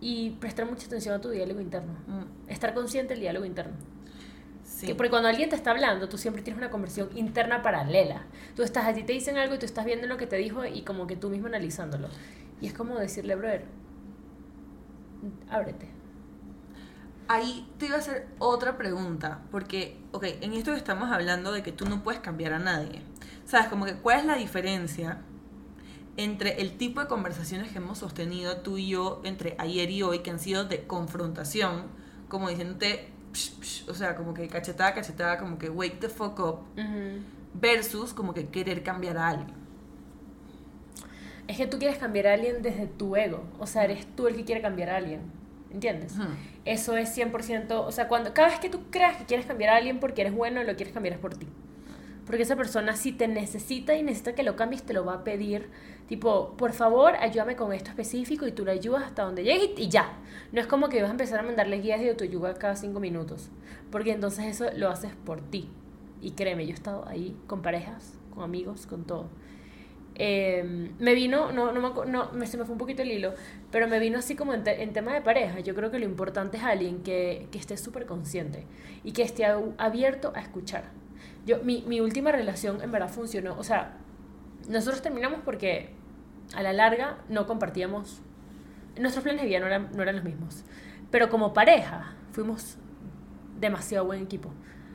[0.00, 1.92] y prestar mucha atención a tu diálogo interno.
[2.06, 3.74] Mm, Estar consciente del diálogo interno.
[4.78, 4.86] Sí.
[4.86, 8.26] Que porque cuando alguien te está hablando, tú siempre tienes una conversión interna paralela.
[8.54, 10.64] Tú estás, a ti te dicen algo y tú estás viendo lo que te dijo
[10.64, 12.08] y como que tú mismo analizándolo.
[12.60, 13.64] Y es como decirle, brother,
[15.50, 15.88] ábrete.
[17.26, 21.62] Ahí te iba a hacer otra pregunta, porque, ok, en esto que estamos hablando de
[21.62, 23.02] que tú no puedes cambiar a nadie,
[23.44, 23.66] ¿sabes?
[23.68, 25.18] Como que, ¿cuál es la diferencia
[26.16, 30.20] entre el tipo de conversaciones que hemos sostenido tú y yo entre ayer y hoy,
[30.20, 31.84] que han sido de confrontación,
[32.28, 36.38] como diciéndote, psh, psh, o sea, como que cachetada, cachetada, como que wake the fuck
[36.40, 36.60] up,
[37.54, 39.56] versus como que querer cambiar a alguien?
[41.46, 43.44] Es que tú quieres cambiar a alguien desde tu ego.
[43.58, 45.22] O sea, eres tú el que quiere cambiar a alguien.
[45.70, 46.14] ¿Entiendes?
[46.64, 49.76] Eso es 100%, o sea, cuando cada vez que tú creas que quieres cambiar a
[49.76, 51.46] alguien porque eres bueno, lo quieres cambiar es por ti.
[52.28, 55.24] Porque esa persona si te necesita y necesita que lo cambies, te lo va a
[55.24, 55.70] pedir.
[56.08, 59.88] Tipo, por favor, ayúdame con esto específico y tú lo ayudas hasta donde llegue y,
[59.88, 60.12] ya.
[60.52, 63.50] No es como que vas a empezar a mandarle guías de autoayuda cada cinco minutos.
[63.90, 65.70] Porque entonces eso lo haces por ti.
[66.22, 69.28] Y créeme, yo he estado ahí con parejas, con amigos, con todo.
[70.20, 73.34] Eh, me vino, no, no, me, no se me fue un poquito el hilo,
[73.70, 75.60] pero me vino así como en, te- en tema de pareja.
[75.60, 78.66] Yo creo que lo importante es alguien que, que esté súper consciente
[79.04, 80.84] y que esté abierto a escuchar.
[81.48, 83.96] Yo, mi, mi última relación en verdad funcionó, o sea,
[84.68, 85.94] nosotros terminamos porque
[86.54, 88.20] a la larga no compartíamos,
[88.98, 90.62] nuestros planes de vida no eran, no eran los mismos,
[91.10, 92.76] pero como pareja fuimos
[93.58, 94.50] demasiado buen equipo.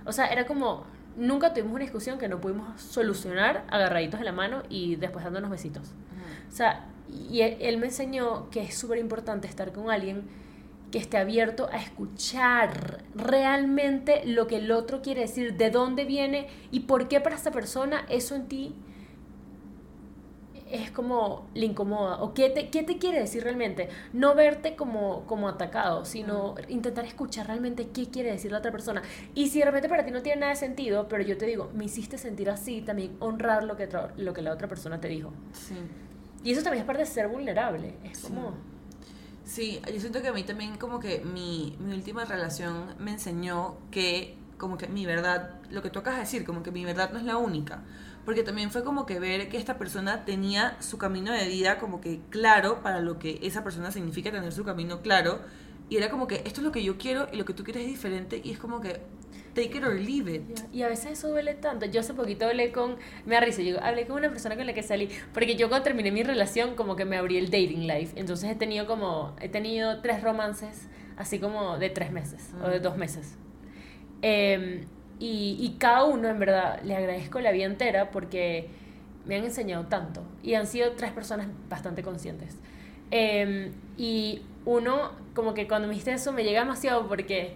[0.05, 0.85] O sea, era como,
[1.17, 5.49] nunca tuvimos una discusión que no pudimos solucionar agarraditos de la mano y después dándonos
[5.49, 5.95] besitos.
[6.49, 10.27] O sea, y él, él me enseñó que es súper importante estar con alguien
[10.93, 16.45] que esté abierto a escuchar realmente lo que el otro quiere decir, de dónde viene
[16.69, 18.75] y por qué para esta persona eso en ti
[20.69, 23.89] es como le incomoda o qué te, qué te quiere decir realmente.
[24.13, 29.01] No verte como, como atacado, sino intentar escuchar realmente qué quiere decir la otra persona.
[29.33, 31.71] Y si de repente para ti no tiene nada de sentido, pero yo te digo,
[31.73, 35.31] me hiciste sentir así, también honrar lo que, lo que la otra persona te dijo.
[35.53, 35.75] Sí.
[36.43, 37.95] Y eso también es parte de ser vulnerable.
[38.03, 38.27] Es Sí.
[38.27, 38.72] como...
[39.45, 43.77] Sí, yo siento que a mí también como que mi, mi última relación me enseñó
[43.91, 47.11] que como que mi verdad, lo que tú acabas de decir, como que mi verdad
[47.11, 47.83] no es la única.
[48.23, 51.99] Porque también fue como que ver que esta persona tenía su camino de vida como
[51.99, 55.41] que claro para lo que esa persona significa tener su camino claro.
[55.89, 57.83] Y era como que esto es lo que yo quiero y lo que tú quieres
[57.83, 58.39] es diferente.
[58.41, 59.01] Y es como que
[59.53, 60.41] take it or leave it.
[60.73, 61.85] Y a veces eso duele tanto.
[61.85, 64.83] Yo hace poquito hablé con, me risa, yo hablé con una persona con la que
[64.83, 68.13] salí, porque yo cuando terminé mi relación como que me abrí el dating life.
[68.19, 70.87] Entonces he tenido como, he tenido tres romances,
[71.17, 72.83] así como de tres meses o de Mm.
[72.83, 73.37] dos meses.
[74.21, 74.85] Em,
[75.19, 78.67] y, y cada uno, en verdad, le agradezco la vida entera porque
[79.25, 80.23] me han enseñado tanto.
[80.41, 82.57] Y han sido tres personas bastante conscientes.
[83.11, 87.55] Em, y uno, como que cuando me dijiste eso, me llega demasiado porque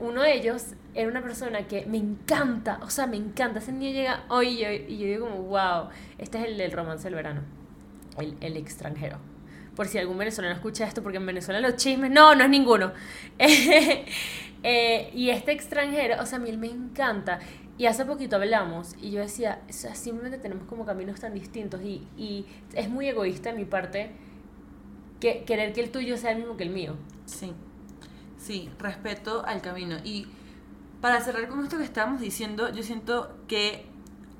[0.00, 3.58] uno de ellos era una persona que me encanta, o sea, me encanta.
[3.58, 5.88] Ese niño llega hoy y yo, digo como, wow,
[6.18, 7.42] este es el del romance del verano,
[8.18, 9.18] el, el extranjero.
[9.76, 12.92] Por si algún venezolano escucha esto, porque en Venezuela los chismes, no, no es ninguno.
[14.64, 17.38] Eh, y este extranjero, o sea, a mí él me encanta.
[17.78, 21.80] Y hace poquito hablamos y yo decía, o sea, simplemente tenemos como caminos tan distintos
[21.80, 24.10] y, y es muy egoísta de mi parte
[25.20, 26.96] que querer que el tuyo sea el mismo que el mío.
[27.24, 27.54] Sí,
[28.48, 29.96] sí, respeto al camino.
[30.04, 30.26] Y
[31.02, 33.84] para cerrar con esto que estábamos diciendo, yo siento que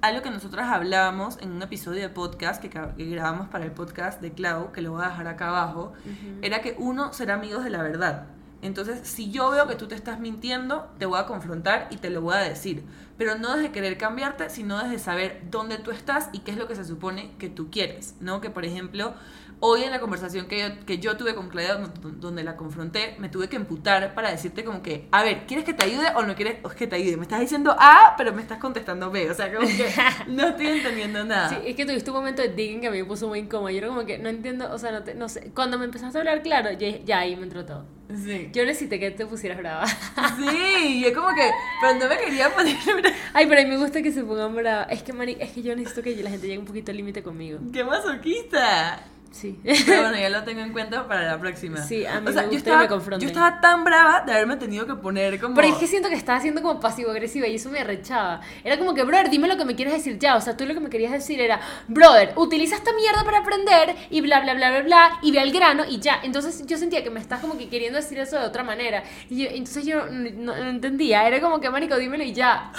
[0.00, 2.70] algo que nosotras hablábamos en un episodio de podcast que,
[3.04, 5.92] grabamos para el podcast de Clau, que lo voy a dejar acá abajo,
[6.40, 8.28] era que uno será amigos de la verdad.
[8.62, 12.08] Entonces, si yo veo que tú te estás mintiendo, te voy a confrontar y te
[12.08, 12.84] lo voy a decir.
[13.18, 16.66] Pero no desde querer cambiarte, sino desde saber dónde tú estás y qué es lo
[16.66, 18.14] que se supone que tú quieres.
[18.20, 18.40] ¿No?
[18.40, 19.14] Que, por ejemplo,
[19.60, 23.16] hoy en la conversación que yo, que yo tuve con Claudia, don- donde la confronté,
[23.18, 26.22] me tuve que emputar para decirte como que, a ver, ¿quieres que te ayude o
[26.22, 27.16] no quieres que te ayude?
[27.16, 29.30] Me estás diciendo A, pero me estás contestando B.
[29.30, 29.92] O sea, como que
[30.28, 31.48] no estoy entendiendo nada.
[31.50, 33.70] Sí, es que tuviste un momento de digging que a mí me puso muy incómodo.
[33.70, 35.50] Yo era como que no entiendo, o sea, no, te- no sé.
[35.54, 37.84] Cuando me empezaste a hablar claro, yo- ya ahí me entró todo.
[38.14, 38.48] Sí.
[38.54, 39.86] Yo necesité que te pusieras brava.
[39.86, 42.74] Sí, yo como que, pero no me quería poner
[43.34, 44.84] Ay, pero a mí me gusta que se pongan brava.
[44.84, 47.22] Es que, Mari, es que yo necesito que la gente llegue un poquito al límite
[47.22, 47.58] conmigo.
[47.72, 49.04] ¡Qué masoquista!
[49.30, 49.58] Sí.
[49.62, 51.78] Pero bueno, ya lo tengo en cuenta para la próxima.
[51.78, 53.20] Sí, a mí o sea, me yo estaba, me confronten.
[53.20, 55.54] Yo estaba tan brava de haberme tenido que poner como...
[55.54, 58.40] Pero es que siento que estaba siendo como pasivo-agresiva y eso me arrechaba.
[58.64, 60.36] Era como que, brother, dime lo que me quieres decir ya.
[60.36, 63.96] O sea, tú lo que me querías decir era, brother, utiliza esta mierda para aprender
[64.10, 66.20] y bla, bla, bla, bla, bla, y ve al grano y ya.
[66.22, 69.04] Entonces yo sentía que me estás como que queriendo decir eso de otra manera.
[69.28, 71.26] Y yo, entonces yo no, no entendía.
[71.26, 72.72] Era como que, marico, dímelo y ya.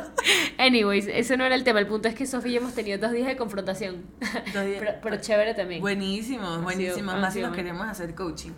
[0.58, 1.80] Anyways, ese no era el tema.
[1.80, 4.04] El punto es que Sofía y yo hemos tenido dos días de confrontación.
[4.52, 4.78] Dos días.
[4.78, 5.82] pero, pero chévere también.
[5.86, 7.12] Buenísimo, buenísimo.
[7.12, 8.50] han Más si nos queremos hacer coaching.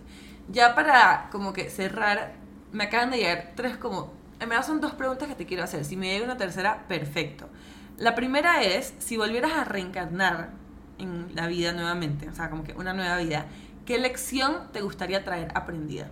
[0.50, 2.32] Ya para como que cerrar,
[2.72, 4.14] me acaban de llegar tres como...
[4.40, 5.84] En verdad son dos preguntas que te quiero hacer.
[5.84, 7.50] Si me llega una tercera, perfecto.
[7.98, 10.52] La primera es, si volvieras a reencarnar
[10.96, 13.44] en la vida nuevamente, o sea, como que una nueva vida,
[13.84, 16.08] ¿qué lección te gustaría traer aprendida?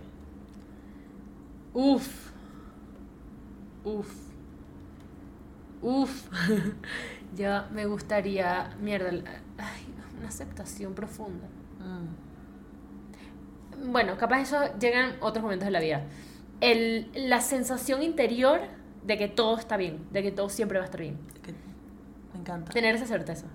[1.73, 2.29] Uf.
[3.83, 4.11] Uf.
[5.81, 6.27] Uf.
[7.35, 8.75] ya me gustaría.
[8.79, 9.09] Mierda.
[9.57, 11.47] Ay, una aceptación profunda.
[11.79, 12.07] Mm,
[13.91, 16.03] Bueno, capaz eso llega en otros momentos de la vida.
[16.61, 18.59] El, la sensación interior
[19.05, 21.17] de que todo está bien, de que todo siempre va a estar bien.
[21.43, 21.53] que-
[22.33, 22.71] me encanta.
[22.71, 23.45] Tener esa certeza.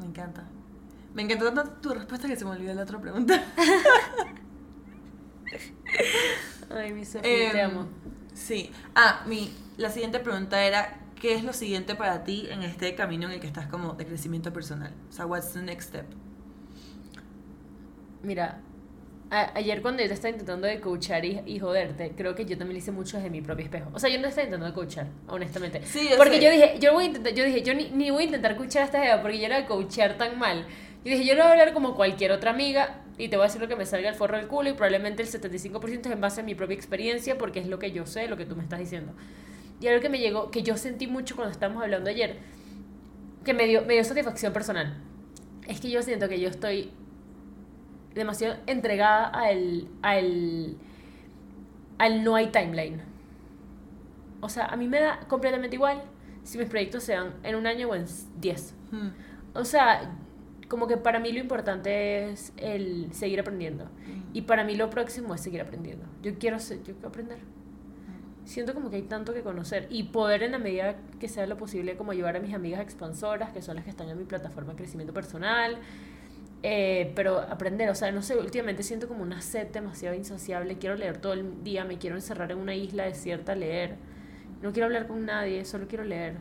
[0.00, 0.44] Me encanta.
[1.14, 3.42] Me encantó tanto tu respuesta que se me olvidó la otra pregunta.
[6.70, 7.22] Ay, mi Sofía,
[7.52, 7.86] te Em, amo.
[8.34, 8.70] Sí.
[8.94, 13.26] Ah, mi, la siguiente pregunta era, ¿qué es lo siguiente para ti en este camino
[13.26, 14.92] en el que estás como de crecimiento personal?
[15.08, 16.06] O sea, what's the next step?
[18.22, 18.60] Mira,
[19.30, 22.74] ayer cuando yo te estaba intentando de coachar y, y joderte, creo que yo también
[22.74, 23.90] lo hice mucho desde mi propio espejo.
[23.92, 25.82] O sea, yo no estaba intentando de coachar, honestamente.
[25.84, 26.44] Sí, yo porque sé.
[26.44, 28.82] yo dije, yo voy a intentar, yo dije, yo ni, ni voy a intentar coachar
[28.82, 30.66] a esta jeva porque yo era de coachar tan mal.
[31.04, 33.46] Yo dije, yo le voy a hablar como cualquier otra amiga y te voy a
[33.46, 36.20] decir lo que me salga el forro del culo y probablemente el 75% es en
[36.20, 38.62] base a mi propia experiencia porque es lo que yo sé, lo que tú me
[38.62, 39.12] estás diciendo.
[39.80, 42.38] Y algo que me llegó, que yo sentí mucho cuando estábamos hablando ayer,
[43.44, 44.96] que me dio, me dio satisfacción personal,
[45.68, 46.90] es que yo siento que yo estoy
[48.14, 50.76] demasiado entregada al, al,
[51.98, 53.02] al no hay timeline.
[54.40, 56.02] O sea, a mí me da completamente igual
[56.42, 58.06] si mis proyectos sean en un año o en
[58.40, 58.74] 10.
[58.90, 59.08] Hmm.
[59.54, 60.14] O sea,
[60.68, 63.88] como que para mí lo importante es el seguir aprendiendo.
[64.32, 66.06] Y para mí lo próximo es seguir aprendiendo.
[66.22, 67.38] Yo quiero, yo quiero aprender.
[68.46, 71.56] Siento como que hay tanto que conocer y poder en la medida que sea lo
[71.58, 74.70] posible como ayudar a mis amigas expansoras, que son las que están en mi plataforma
[74.72, 75.76] de crecimiento personal,
[76.62, 80.94] eh, pero aprender, o sea, no sé, últimamente siento como una sed demasiado insaciable, quiero
[80.96, 83.96] leer todo el día, me quiero encerrar en una isla desierta a leer,
[84.62, 86.34] no quiero hablar con nadie, solo quiero leer.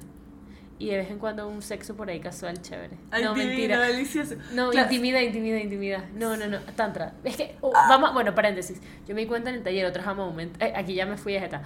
[0.78, 2.98] Y de vez en cuando un sexo por ahí casual chévere.
[3.10, 3.80] Ay, no, divino, mentira.
[3.80, 4.36] delicioso.
[4.54, 4.88] No, Claro.
[4.92, 6.04] intimida, intimida, intimida.
[6.16, 7.14] No, no, no, tantra.
[7.24, 7.86] Es que, oh, Ah.
[7.88, 8.82] vamos, bueno, paréntesis.
[9.08, 11.40] Yo me di cuenta en el taller, otro moment, eh, aquí ya me fui a
[11.40, 11.64] jeta.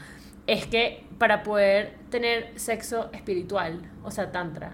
[0.50, 4.74] Es que para poder tener sexo espiritual, o sea, tantra,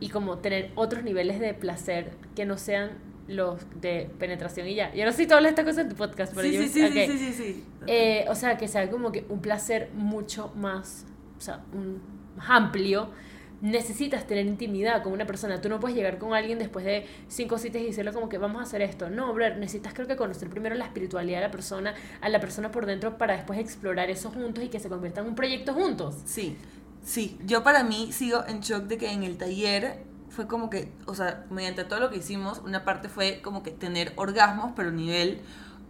[0.00, 2.92] y como tener otros niveles de placer que no sean
[3.28, 4.92] los de penetración y ya.
[4.94, 6.62] Yo no sé si tú hablas esta cosa en tu podcast, pero Sí, yo...
[6.62, 6.92] sí, sí, ok.
[6.92, 7.64] sí, sí, sí, sí.
[7.86, 11.04] Eh, o sea, que sea como que un placer mucho más,
[11.36, 12.00] o sea, un,
[12.36, 13.10] más amplio.
[13.62, 15.60] Necesitas tener intimidad con una persona.
[15.60, 18.60] Tú no puedes llegar con alguien después de cinco citas y decirle como que vamos
[18.60, 19.08] a hacer esto.
[19.08, 22.72] No, bro, necesitas creo que conocer primero la espiritualidad de la persona, a la persona
[22.72, 26.16] por dentro para después explorar eso juntos y que se convierta en un proyecto juntos.
[26.24, 26.58] Sí,
[27.02, 27.38] sí.
[27.46, 31.14] Yo para mí sigo en shock de que en el taller fue como que, o
[31.14, 35.40] sea, mediante todo lo que hicimos, una parte fue como que tener orgasmos, pero nivel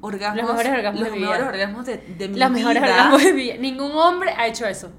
[0.02, 0.42] orgasmos.
[0.42, 1.48] Los mejores orgasmos los de mi mejores vida.
[1.52, 2.92] orgasmos de, de mi Los mejores vida.
[2.92, 3.54] orgasmos de mi vida.
[3.58, 4.90] Ningún hombre ha hecho eso.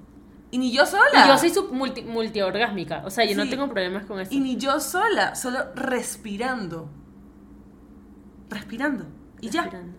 [0.54, 1.26] Y ni yo sola.
[1.26, 3.02] Y yo soy su multi, multiorgásmica.
[3.06, 3.50] O sea, yo no Sí.
[3.50, 4.32] tengo problemas con eso.
[4.32, 6.90] Y ni yo sola, solo respirando.
[8.50, 9.06] Respirando.
[9.42, 9.64] Y ya.
[9.64, 9.98] Respirando.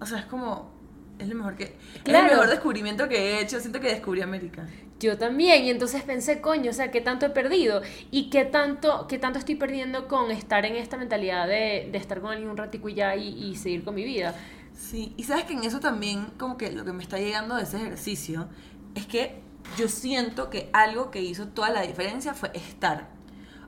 [0.00, 0.70] O sea, es como.
[1.18, 1.64] Es lo mejor que.
[1.94, 2.26] Es Claro.
[2.26, 3.60] el mejor descubrimiento que he hecho.
[3.60, 4.66] Siento que descubrí América.
[5.00, 7.82] Yo también, y entonces pensé, coño, o sea, ¿qué tanto he perdido?
[8.12, 12.20] ¿Y qué tanto, qué tanto estoy perdiendo con estar en esta mentalidad de, de estar
[12.20, 14.32] con alguien un ratico y ya y, y seguir con mi vida?
[14.74, 17.64] Sí, y sabes que en eso también, como que lo que me está llegando de
[17.64, 18.48] ese ejercicio,
[18.94, 19.40] es que
[19.76, 23.08] yo siento que algo que hizo toda la diferencia fue estar.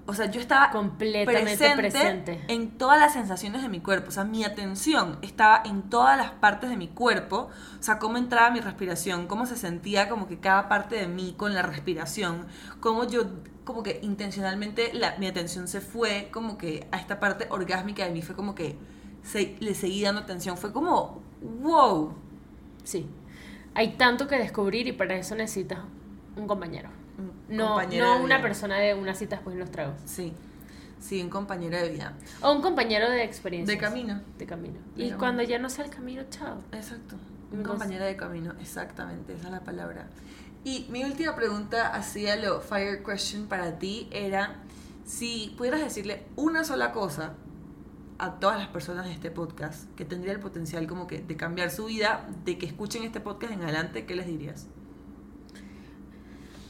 [0.06, 2.44] O sea, yo estaba Completamente presente.
[2.48, 4.08] en todas las sensaciones de mi cuerpo.
[4.08, 7.48] O sea, mi atención estaba en todas las partes de mi cuerpo.
[7.80, 11.34] O sea, cómo entraba mi respiración, cómo se sentía como que cada parte de mí
[11.38, 12.46] con la respiración,
[12.80, 13.22] cómo yo
[13.64, 18.10] como que intencionalmente la- mi atención se fue como que a esta parte orgásmica de
[18.10, 18.20] mí.
[18.20, 18.76] Fue como que
[19.22, 20.58] se- le seguí dando atención.
[20.58, 21.22] Fue como,
[21.62, 22.12] wow.
[22.82, 23.08] Sí.
[23.74, 25.80] Hay tanto que descubrir y para eso necesitas
[26.36, 26.88] un compañero.
[27.18, 28.42] Un No, compañero no una vida.
[28.42, 29.94] persona de una cita después de los tragos.
[30.04, 30.32] Sí,
[31.00, 32.12] sí, un compañero de vida.
[32.40, 33.74] O un compañero de experiencia.
[33.74, 34.20] De camino.
[34.38, 34.74] De camino.
[34.74, 35.18] De y camino.
[35.18, 36.58] cuando ya no sea el camino, chao.
[36.72, 37.16] Exacto.
[37.50, 40.06] Un Entonces- compañero de camino, exactamente, esa es la palabra.
[40.64, 44.56] Y mi última pregunta, así a lo fire question para ti, era
[45.04, 47.34] si pudieras decirle una sola cosa
[48.18, 51.70] a todas las personas de este podcast que tendría el potencial como que de cambiar
[51.70, 54.68] su vida, de que escuchen este podcast en adelante, ¿qué les dirías?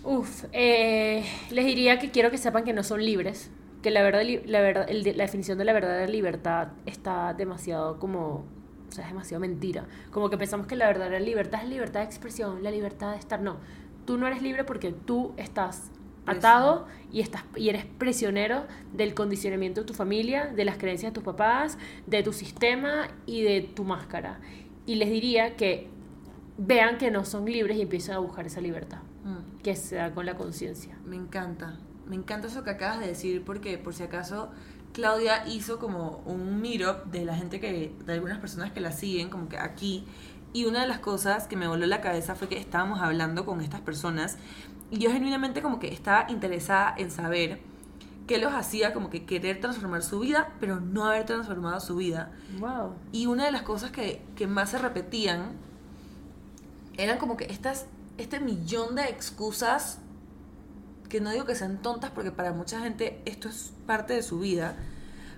[0.02, 3.50] Uf, eh, les diría que quiero que sepan que no son libres,
[3.82, 8.44] que la verdad, la verdad, la definición de la verdadera libertad está demasiado como,
[8.88, 9.86] o sea, es demasiado mentira.
[10.10, 13.40] Como que pensamos que la verdadera libertad es libertad de expresión, la libertad de estar,
[13.40, 13.56] no.
[14.04, 15.90] Tú no eres libre porque tú estás
[16.26, 21.14] atado y, estás, y eres prisionero del condicionamiento de tu familia, de las creencias de
[21.14, 24.40] tus papás, de tu sistema y de tu máscara.
[24.86, 25.88] Y les diría que
[26.58, 29.62] vean que no son libres y empiecen a buscar esa libertad, Mm.
[29.62, 30.96] que sea con la conciencia.
[31.04, 31.78] Me encanta.
[32.06, 34.50] Me encanta eso que acabas de decir porque por si acaso
[34.92, 39.30] Claudia hizo como un meetup de la gente que, de algunas personas que la siguen,
[39.30, 40.04] como que aquí.
[40.52, 43.60] Y una de las cosas que me voló la cabeza fue que estábamos hablando con
[43.60, 44.36] estas personas
[44.94, 47.58] y yo genuinamente como que estaba interesada en saber
[48.28, 52.30] qué los hacía como que querer transformar su vida, pero no haber transformado su vida.
[52.60, 52.94] Wow.
[53.10, 55.56] Y una de las cosas que, que más se repetían
[56.96, 57.86] eran como que estas,
[58.16, 59.98] este millón de excusas,
[61.08, 64.38] que no digo que sean tontas porque para mucha gente esto es parte de su
[64.38, 64.76] vida,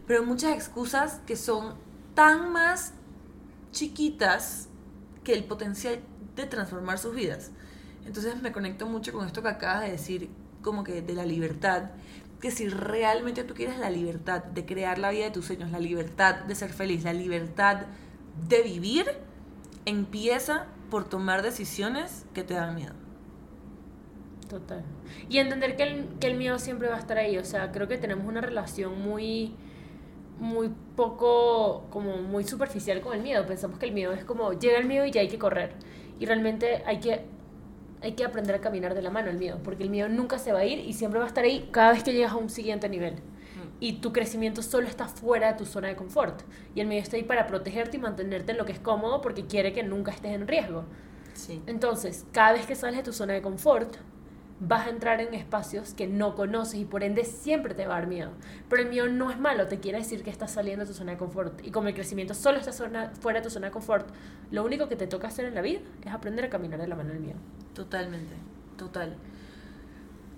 [0.07, 1.77] pero muchas excusas que son
[2.15, 2.93] tan más
[3.73, 4.69] chiquitas
[5.25, 6.01] que el potencial
[6.35, 7.53] de transformar sus vidas.
[8.07, 10.31] Entonces me conecto mucho con esto que acabas de decir,
[10.63, 11.91] como que de la libertad,
[12.41, 15.81] que si realmente tú quieres la libertad de crear la vida de tus sueños, la
[15.81, 17.87] libertad de ser feliz, la libertad
[18.49, 19.07] de vivir,
[19.85, 22.95] empieza por tomar decisiones que te dan miedo.
[24.49, 24.85] Total.
[25.29, 27.37] Y entender que el, que el miedo siempre va a estar ahí.
[27.39, 29.55] O sea, creo que tenemos una relación muy,
[30.39, 33.45] muy poco, como muy superficial con el miedo.
[33.47, 35.73] Pensamos que el miedo es como, llega el miedo y ya hay que correr.
[36.21, 37.25] Y realmente hay que,
[38.03, 39.59] hay que aprender a caminar de la mano el miedo.
[39.63, 41.93] Porque el miedo nunca se va a ir y siempre va a estar ahí cada
[41.93, 43.15] vez que llegas a un siguiente nivel.
[43.79, 46.43] Y tu crecimiento solo está fuera de tu zona de confort.
[46.75, 49.47] Y el miedo está ahí para protegerte y mantenerte en lo que es cómodo porque
[49.47, 50.85] quiere que nunca estés en riesgo.
[51.35, 51.63] Sí.
[51.67, 53.97] Entonces, cada vez que sales de tu zona de confort,
[54.59, 57.99] vas a entrar en espacios que no conoces y por ende siempre te va a
[58.01, 58.31] dar miedo.
[58.71, 61.13] Pero el miedo no es malo, te quiere decir que estás saliendo de tu zona
[61.13, 61.65] de confort.
[61.67, 64.09] Y como el crecimiento solo está zona- fuera de tu zona de confort,
[64.51, 66.97] lo único que te toca hacer en la vida es aprender a caminar de la
[66.97, 67.39] mano del miedo.
[67.75, 68.35] Totalmente,
[68.79, 69.17] total.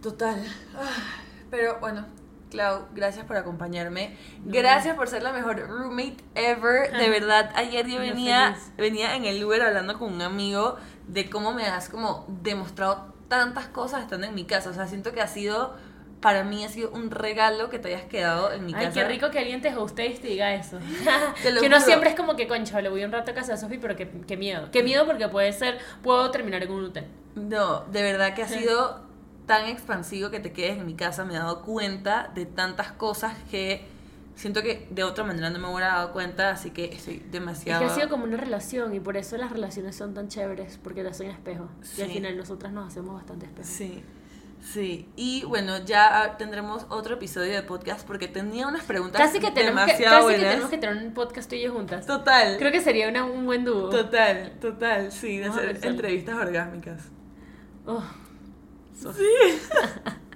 [0.03, 0.43] Total.
[0.77, 2.07] Ah, Pero bueno,
[2.51, 4.17] Clau, gracias por acompañarme.
[4.45, 6.91] Gracias por ser la mejor roommate ever.
[6.97, 10.77] De verdad, ayer yo venía, venía en el Uber hablando con un amigo
[11.09, 14.71] de cómo me has como demostrado tantas cosas estando en mi casa.
[14.71, 15.75] O sea, siento que ha sido,
[16.21, 18.95] para mí ha sido un regalo que te hayas quedado en mi Ay, casa.
[18.95, 20.79] qué rico que alguien te hoste y te diga eso.
[21.43, 21.81] Que uno juro.
[21.81, 24.11] siempre es como que, concha, le voy un rato a casa de Sofi, pero qué,
[24.27, 24.71] qué miedo.
[24.73, 27.07] Qué miedo porque puede ser, puedo terminar en un hotel.
[27.35, 29.07] No, de verdad que ha sido
[29.47, 31.25] tan expansivo que te quedes en mi casa.
[31.25, 33.87] Me he dado cuenta de tantas cosas que
[34.39, 37.81] siento que de otra manera no me hubiera dado cuenta, así que estoy Es demasiado...
[37.85, 41.03] que ha sido como una relación y por eso las relaciones son tan chéveres, porque
[41.03, 41.69] las son espejo.
[41.97, 42.15] Y al Sí.
[42.15, 43.69] final nosotras nos hacemos bastante espejo.
[43.69, 44.03] Sí,
[44.63, 45.09] sí.
[45.17, 49.85] Y bueno, ya tendremos otro episodio de podcast porque tenía unas preguntas Casi que tenemos
[49.87, 52.07] que, demasiado casi que tenemos que tener un podcast tú y yo juntas.
[52.07, 52.57] Total.
[52.59, 53.89] Creo que sería una- un buen dúo.
[53.91, 57.03] Total, total, sí, de hacer entrevistas orgánicas.
[57.87, 58.03] Oh,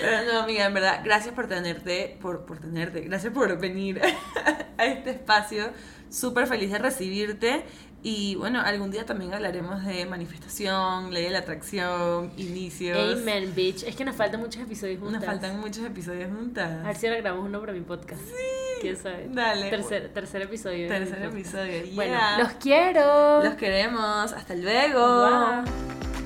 [0.00, 4.00] Pero no, amiga, en verdad, gracias por tenerte, por, por tenerte, gracias por venir
[4.78, 5.70] a este espacio.
[6.10, 7.64] Súper feliz de recibirte.
[8.02, 13.20] Y bueno, algún día también hablaremos de manifestación, ley de la atracción, inicios.
[13.20, 13.82] Amen, bitch.
[13.82, 15.20] Es que nos faltan muchos episodios juntas.
[15.20, 16.84] Nos faltan muchos episodios juntas.
[16.84, 18.20] A ver si ahora grabamos uno para mi podcast.
[18.22, 18.32] Sí.
[18.80, 19.28] ¿Quién sabe?
[19.30, 19.70] Dale.
[19.70, 20.86] Tercer, tercer episodio.
[20.86, 21.82] Tercer episodio.
[21.94, 23.42] Bueno, los quiero.
[23.42, 24.32] Los queremos.
[24.32, 25.62] Hasta luego.
[25.64, 26.25] Bye.